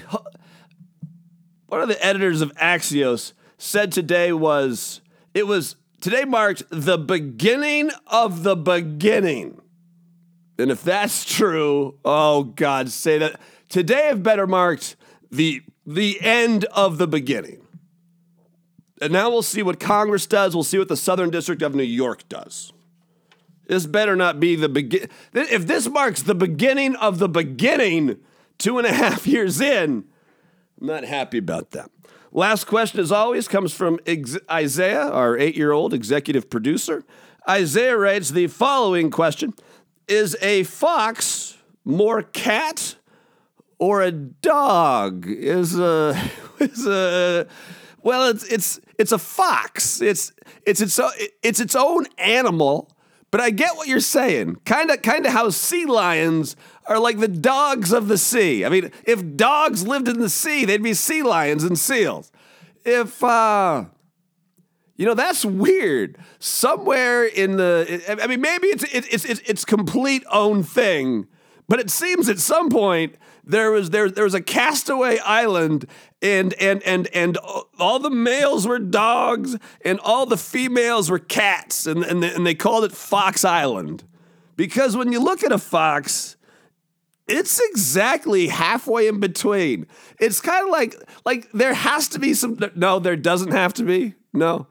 one 1.67 1.81
of 1.81 1.89
the 1.89 2.05
editors 2.05 2.41
of 2.41 2.55
Axios 2.55 3.33
said 3.59 3.91
today 3.91 4.33
was 4.33 5.01
it 5.35 5.47
was 5.47 5.77
today 6.03 6.25
marked 6.25 6.65
the 6.69 6.99
beginning 6.99 7.91
of 8.09 8.43
the 8.43 8.57
beginning. 8.57 9.63
And 10.59 10.71
if 10.71 10.85
that's 10.85 11.25
true, 11.25 11.99
oh 12.05 12.45
God, 12.45 12.91
say 12.91 13.17
that 13.19 13.41
today 13.71 14.09
have 14.09 14.23
better 14.23 14.47
marked 14.47 14.97
the 15.31 15.63
the 15.87 16.21
end 16.21 16.65
of 16.67 16.99
the 16.99 17.07
beginning. 17.07 17.67
And 19.01 19.13
now 19.13 19.31
we'll 19.31 19.43
see 19.43 19.63
what 19.63 19.81
Congress 19.81 20.27
does. 20.27 20.55
We'll 20.55 20.63
see 20.63 20.79
what 20.79 20.89
the 20.89 20.97
Southern 20.97 21.31
District 21.31 21.63
of 21.63 21.75
New 21.75 21.83
York 21.83 22.29
does. 22.29 22.73
This 23.67 23.87
better 23.87 24.15
not 24.15 24.39
be 24.39 24.55
the 24.55 24.69
begin. 24.69 25.09
If 25.33 25.67
this 25.67 25.89
marks 25.89 26.23
the 26.23 26.35
beginning 26.35 26.95
of 26.97 27.19
the 27.19 27.29
beginning, 27.29 28.19
two 28.59 28.79
and 28.79 28.87
a 28.87 28.93
half 28.93 29.27
years 29.27 29.61
in, 29.61 30.05
I'm 30.81 30.87
not 30.87 31.05
happy 31.05 31.39
about 31.39 31.73
that. 31.73 31.91
Last 32.35 32.65
question, 32.65 32.99
as 32.99 33.13
always, 33.13 33.47
comes 33.47 33.75
from 33.75 34.01
Isaiah, 34.51 35.07
our 35.07 35.37
eight 35.37 35.55
year 35.55 35.73
old 35.73 35.93
executive 35.93 36.49
producer. 36.49 37.05
Isaiah 37.47 37.99
writes 37.99 38.31
the 38.31 38.47
following 38.47 39.11
question. 39.11 39.53
Is 40.09 40.35
a 40.41 40.63
fox 40.63 41.59
more 41.85 42.23
cat 42.23 42.97
or 43.79 44.01
a 44.01 44.11
dog? 44.11 45.27
Is 45.29 45.79
a 45.79 46.19
is 46.59 46.87
a 46.87 47.47
well 48.03 48.31
it's 48.31 48.45
it's 48.45 48.81
it's 48.99 49.13
a 49.13 49.19
fox. 49.19 50.01
It's 50.01 50.33
it's 50.65 50.81
its 50.81 50.99
it's 51.43 51.61
its 51.61 51.77
own 51.77 52.07
animal 52.17 52.91
but 53.33 53.41
I 53.41 53.51
get 53.51 53.75
what 53.75 53.89
you're 53.89 53.99
saying. 53.99 54.59
Kind 54.65 54.93
of 54.93 55.03
kind 55.03 55.27
of 55.27 55.33
how 55.33 55.51
sea 55.51 55.87
lions 55.87 56.55
are 56.87 57.01
like 57.01 57.19
the 57.19 57.27
dogs 57.27 57.93
of 57.93 58.07
the 58.07 58.19
sea. 58.19 58.65
I 58.65 58.69
mean 58.69 58.93
if 59.03 59.37
dogs 59.37 59.85
lived 59.85 60.07
in 60.07 60.21
the 60.21 60.31
sea 60.31 60.65
they'd 60.65 60.83
be 60.83 60.95
sea 60.95 61.25
lions 61.25 61.65
and 61.65 61.77
seals. 61.77 62.31
If 62.85 63.25
uh 63.25 63.87
you 64.97 65.07
know 65.07 65.15
that's 65.15 65.45
weird. 65.45 66.17
Somewhere 66.39 67.25
in 67.25 67.57
the, 67.57 68.03
I 68.23 68.27
mean, 68.29 68.41
maybe 68.41 68.69
it's 68.69 68.85
it's 68.85 69.25
it's 69.25 69.41
its 69.41 69.65
complete 69.65 70.23
own 70.31 70.63
thing, 70.63 71.27
but 71.69 71.81
it 71.81 71.91
seems 71.91 72.29
at 72.29 72.39
some 72.39 72.69
point 72.69 73.17
there 73.45 73.71
was 73.71 73.91
there 73.91 74.11
there 74.11 74.25
was 74.25 74.35
a 74.35 74.41
castaway 74.41 75.19
island 75.19 75.87
and 76.21 76.55
and 76.55 76.83
and 76.85 77.09
and 77.09 77.39
all 77.79 77.99
the 77.99 78.11
males 78.11 78.67
were 78.67 78.79
dogs 78.79 79.57
and 79.85 79.99
all 80.01 80.27
the 80.27 80.37
females 80.37 81.11
were 81.11 81.19
cats 81.19 81.87
and 81.87 82.05
and 82.05 82.23
they, 82.23 82.33
and 82.33 82.47
they 82.47 82.55
called 82.55 82.85
it 82.85 82.93
Fox 82.93 83.45
Island 83.45 84.05
because 84.57 84.97
when 84.97 85.13
you 85.13 85.21
look 85.21 85.43
at 85.43 85.53
a 85.53 85.59
fox 85.59 86.37
it's 87.29 87.61
exactly 87.71 88.49
halfway 88.49 89.07
in 89.07 89.21
between. 89.21 89.87
It's 90.19 90.41
kind 90.41 90.65
of 90.65 90.71
like 90.71 90.95
like 91.25 91.51
there 91.53 91.73
has 91.73 92.09
to 92.09 92.19
be 92.19 92.35
some 92.35 92.59
no 92.75 92.99
there 92.99 93.17
doesn't 93.17 93.53
have 93.53 93.75
to 93.75 93.85
be. 93.85 94.15
No 94.33 94.67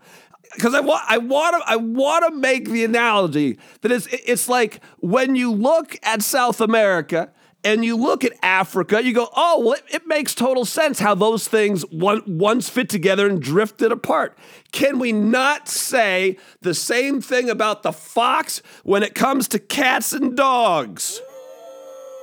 because 0.53 0.73
I 0.73 0.81
want 0.81 1.03
I 1.07 1.17
want 1.17 1.55
to 1.55 1.71
I 1.71 1.75
want 1.77 2.25
to 2.25 2.37
make 2.37 2.69
the 2.69 2.83
analogy 2.83 3.57
that 3.81 3.91
it's 3.91 4.07
it's 4.07 4.49
like 4.49 4.81
when 4.99 5.35
you 5.35 5.51
look 5.51 5.97
at 6.03 6.21
South 6.21 6.61
America 6.61 7.31
and 7.63 7.85
you 7.85 7.95
look 7.95 8.23
at 8.23 8.33
Africa, 8.41 9.03
you 9.03 9.13
go, 9.13 9.29
oh, 9.35 9.59
well, 9.59 9.73
it, 9.73 9.83
it, 9.89 10.07
makes 10.07 10.33
total 10.33 10.65
sense 10.65 10.99
how 10.99 11.15
those 11.15 11.47
things 11.47 11.83
one, 11.91 12.21
once 12.25 12.69
fit 12.69 12.89
together 12.89 13.27
and 13.27 13.41
drifted 13.41 13.91
apart. 13.91 14.37
Can 14.71 14.99
we 14.99 15.11
not 15.11 15.67
say 15.67 16.37
the 16.61 16.73
same 16.73 17.21
thing 17.21 17.49
about 17.49 17.83
the 17.83 17.91
fox 17.91 18.61
when 18.83 19.03
it 19.03 19.15
comes 19.15 19.47
to 19.49 19.59
cats 19.59 20.11
and 20.11 20.35
dogs? 20.35 21.21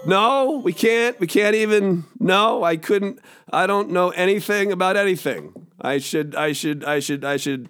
No, 0.07 0.61
we 0.64 0.72
can't. 0.72 1.18
We 1.18 1.27
can't 1.27 1.57
even. 1.57 2.05
No, 2.20 2.62
I 2.62 2.77
couldn't. 2.77 3.18
I 3.53 3.66
don't 3.66 3.90
know 3.90 4.11
anything 4.11 4.70
about 4.70 4.96
anything. 4.96 5.66
I 5.81 5.98
should. 5.98 6.35
I 6.35 6.53
should. 6.53 6.85
I 6.85 7.01
should. 7.01 7.24
I 7.24 7.37
should 7.37 7.68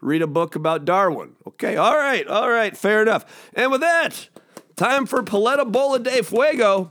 read 0.00 0.22
a 0.22 0.26
book 0.26 0.54
about 0.54 0.84
Darwin. 0.84 1.32
Okay. 1.46 1.76
All 1.76 1.96
right. 1.96 2.26
All 2.26 2.50
right. 2.50 2.76
Fair 2.76 3.02
enough. 3.02 3.50
And 3.54 3.72
with 3.72 3.80
that. 3.80 4.28
Time 4.76 5.06
for 5.06 5.22
Paleta 5.22 5.72
Bola 5.72 5.98
de 5.98 6.22
Fuego, 6.22 6.90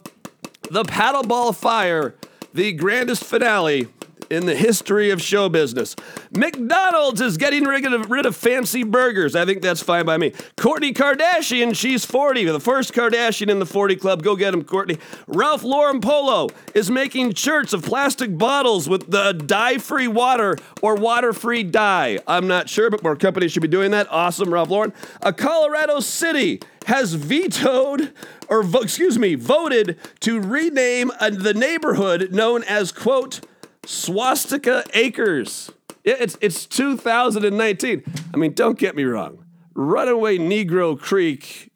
the 0.71 0.82
paddleball 0.82 1.56
fire, 1.56 2.15
the 2.52 2.71
grandest 2.71 3.24
finale 3.24 3.88
in 4.30 4.46
the 4.46 4.56
history 4.56 5.10
of 5.10 5.22
show 5.22 5.50
business. 5.50 5.96
McDonald's 6.32 7.22
is 7.22 7.38
getting 7.38 7.64
rid 7.64 7.86
of, 7.86 8.10
rid 8.10 8.26
of 8.26 8.36
fancy 8.36 8.84
burgers. 8.84 9.36
I 9.36 9.46
think 9.46 9.62
that's 9.62 9.82
fine 9.82 10.06
by 10.06 10.18
me. 10.18 10.32
Kourtney 10.58 10.94
Kardashian, 10.94 11.76
she's 11.76 12.06
40, 12.06 12.46
the 12.46 12.60
first 12.60 12.94
Kardashian 12.94 13.50
in 13.50 13.60
the 13.60 13.66
40 13.66 13.96
club. 13.96 14.24
Go 14.24 14.36
get 14.36 14.54
him, 14.54 14.64
Kourtney. 14.64 15.00
Ralph 15.28 15.64
Lauren 15.64 16.02
Polo 16.02 16.50
is 16.74 16.90
making 16.90 17.34
shirts 17.34 17.74
of 17.74 17.84
plastic 17.84 18.38
bottles 18.38 18.90
with 18.90 19.10
the 19.10 19.34
dye-free 19.34 20.08
water 20.08 20.58
or 20.82 20.96
water-free 20.96 21.64
dye. 21.64 22.20
I'm 22.28 22.48
not 22.48 22.70
sure, 22.70 22.90
but 22.90 23.04
more 23.04 23.16
companies 23.16 23.52
should 23.52 23.62
be 23.62 23.68
doing 23.68 23.92
that. 23.92 24.08
Awesome, 24.12 24.54
Ralph 24.54 24.70
Lauren. 24.70 24.94
A 25.22 25.34
Colorado 25.34 26.00
City 26.00 26.62
has 26.86 27.14
vetoed 27.14 28.14
or 28.50 28.64
vo- 28.64 28.82
excuse 28.82 29.18
me, 29.18 29.36
voted 29.36 29.98
to 30.22 30.40
rename 30.40 31.12
uh, 31.20 31.30
the 31.30 31.54
neighborhood 31.54 32.32
known 32.32 32.64
as 32.64 32.92
quote 32.92 33.42
Swastika 33.86 34.84
Acres. 34.93 35.71
Yeah, 36.04 36.15
It's 36.19 36.38
it's 36.41 36.65
2019. 36.65 38.04
I 38.34 38.38
mean, 38.38 38.54
don't 38.54 38.78
get 38.78 38.95
me 38.95 39.04
wrong. 39.04 39.45
Runaway 39.74 40.38
Negro 40.38 40.98
Creek, 40.98 41.69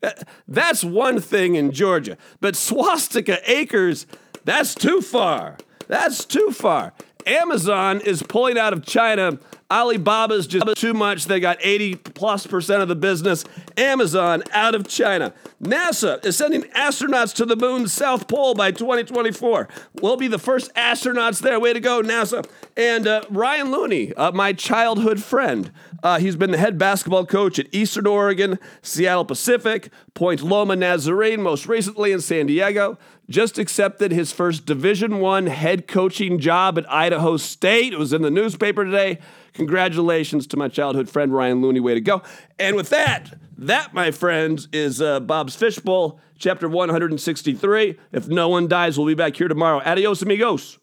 that's 0.48 0.86
one 0.86 1.20
thing 1.20 1.56
in 1.56 1.72
Georgia. 1.72 2.18
But 2.40 2.56
Swastika 2.56 3.40
Acres, 3.46 4.08
that's 4.46 4.74
too 4.74 5.02
far. 5.02 5.58
That's 5.88 6.24
too 6.24 6.52
far. 6.52 6.94
Amazon 7.26 8.00
is 8.00 8.24
pulling 8.24 8.58
out 8.58 8.72
of 8.72 8.86
China. 8.86 9.38
Alibaba's 9.72 10.48
just 10.48 10.66
too 10.78 10.94
much. 10.94 11.26
They 11.26 11.40
got 11.40 11.58
80 11.62 11.96
plus 11.96 12.48
percent 12.48 12.82
of 12.82 12.88
the 12.88 12.96
business. 12.96 13.46
Amazon 13.78 14.44
out 14.52 14.74
of 14.74 14.88
China. 14.88 15.34
NASA 15.62 16.24
is 16.26 16.36
sending 16.36 16.64
astronauts 16.64 17.36
to 17.36 17.46
the 17.46 17.56
moon's 17.56 17.94
South 17.94 18.28
Pole 18.28 18.56
by 18.56 18.72
2024. 18.72 19.68
We'll 20.02 20.18
be 20.18 20.28
the 20.28 20.40
first 20.40 20.74
astronauts 20.74 21.42
there. 21.42 21.60
Way 21.60 21.74
to 21.74 21.80
go, 21.80 22.02
NASA. 22.02 22.48
And 22.76 23.06
uh, 23.06 23.22
Ryan 23.30 23.72
Looney, 23.72 24.14
uh, 24.14 24.32
my 24.32 24.54
childhood 24.54 25.22
friend, 25.22 25.72
uh, 26.02 26.18
he's 26.18 26.36
been 26.36 26.52
the 26.52 26.58
head 26.58 26.78
basketball 26.78 27.26
coach 27.26 27.60
at 27.60 27.68
Eastern 27.72 28.08
Oregon, 28.08 28.58
Seattle 28.82 29.26
Pacific, 29.26 29.92
Point 30.16 30.42
Loma 30.42 30.76
Nazarene, 30.76 31.42
most 31.42 31.68
recently 31.68 32.12
in 32.12 32.22
San 32.22 32.48
Diego. 32.48 32.98
Just 33.30 33.60
accepted 33.60 34.12
his 34.12 34.32
first 34.32 34.66
Division 34.66 35.20
One 35.20 35.46
head 35.46 35.88
coaching 35.88 36.40
job 36.40 36.80
at 36.80 36.92
Idaho 36.92 37.38
State. 37.38 37.94
It 37.94 38.00
was 38.00 38.14
in 38.14 38.24
the 38.24 38.32
newspaper 38.32 38.84
today. 38.84 39.20
Congratulations 39.60 40.48
to 40.48 40.56
my 40.56 40.70
childhood 40.70 41.10
friend 41.10 41.34
Ryan 41.34 41.62
Looney. 41.62 41.82
Way 41.82 41.94
to 41.96 42.00
go! 42.00 42.22
And 42.58 42.78
with 42.78 42.88
that, 42.92 43.34
that 43.58 43.94
my 43.94 44.10
friends 44.10 44.70
is 44.72 45.02
uh, 45.02 45.20
Bob's 45.20 45.54
Fishbowl, 45.54 46.18
chapter 46.38 46.70
163. 46.70 48.00
If 48.14 48.30
no 48.30 48.48
one 48.48 48.70
dies, 48.70 48.98
we'll 48.98 49.06
be 49.06 49.16
back 49.16 49.36
here 49.36 49.50
tomorrow. 49.50 49.82
Adios, 49.84 50.22
amigos. 50.22 50.80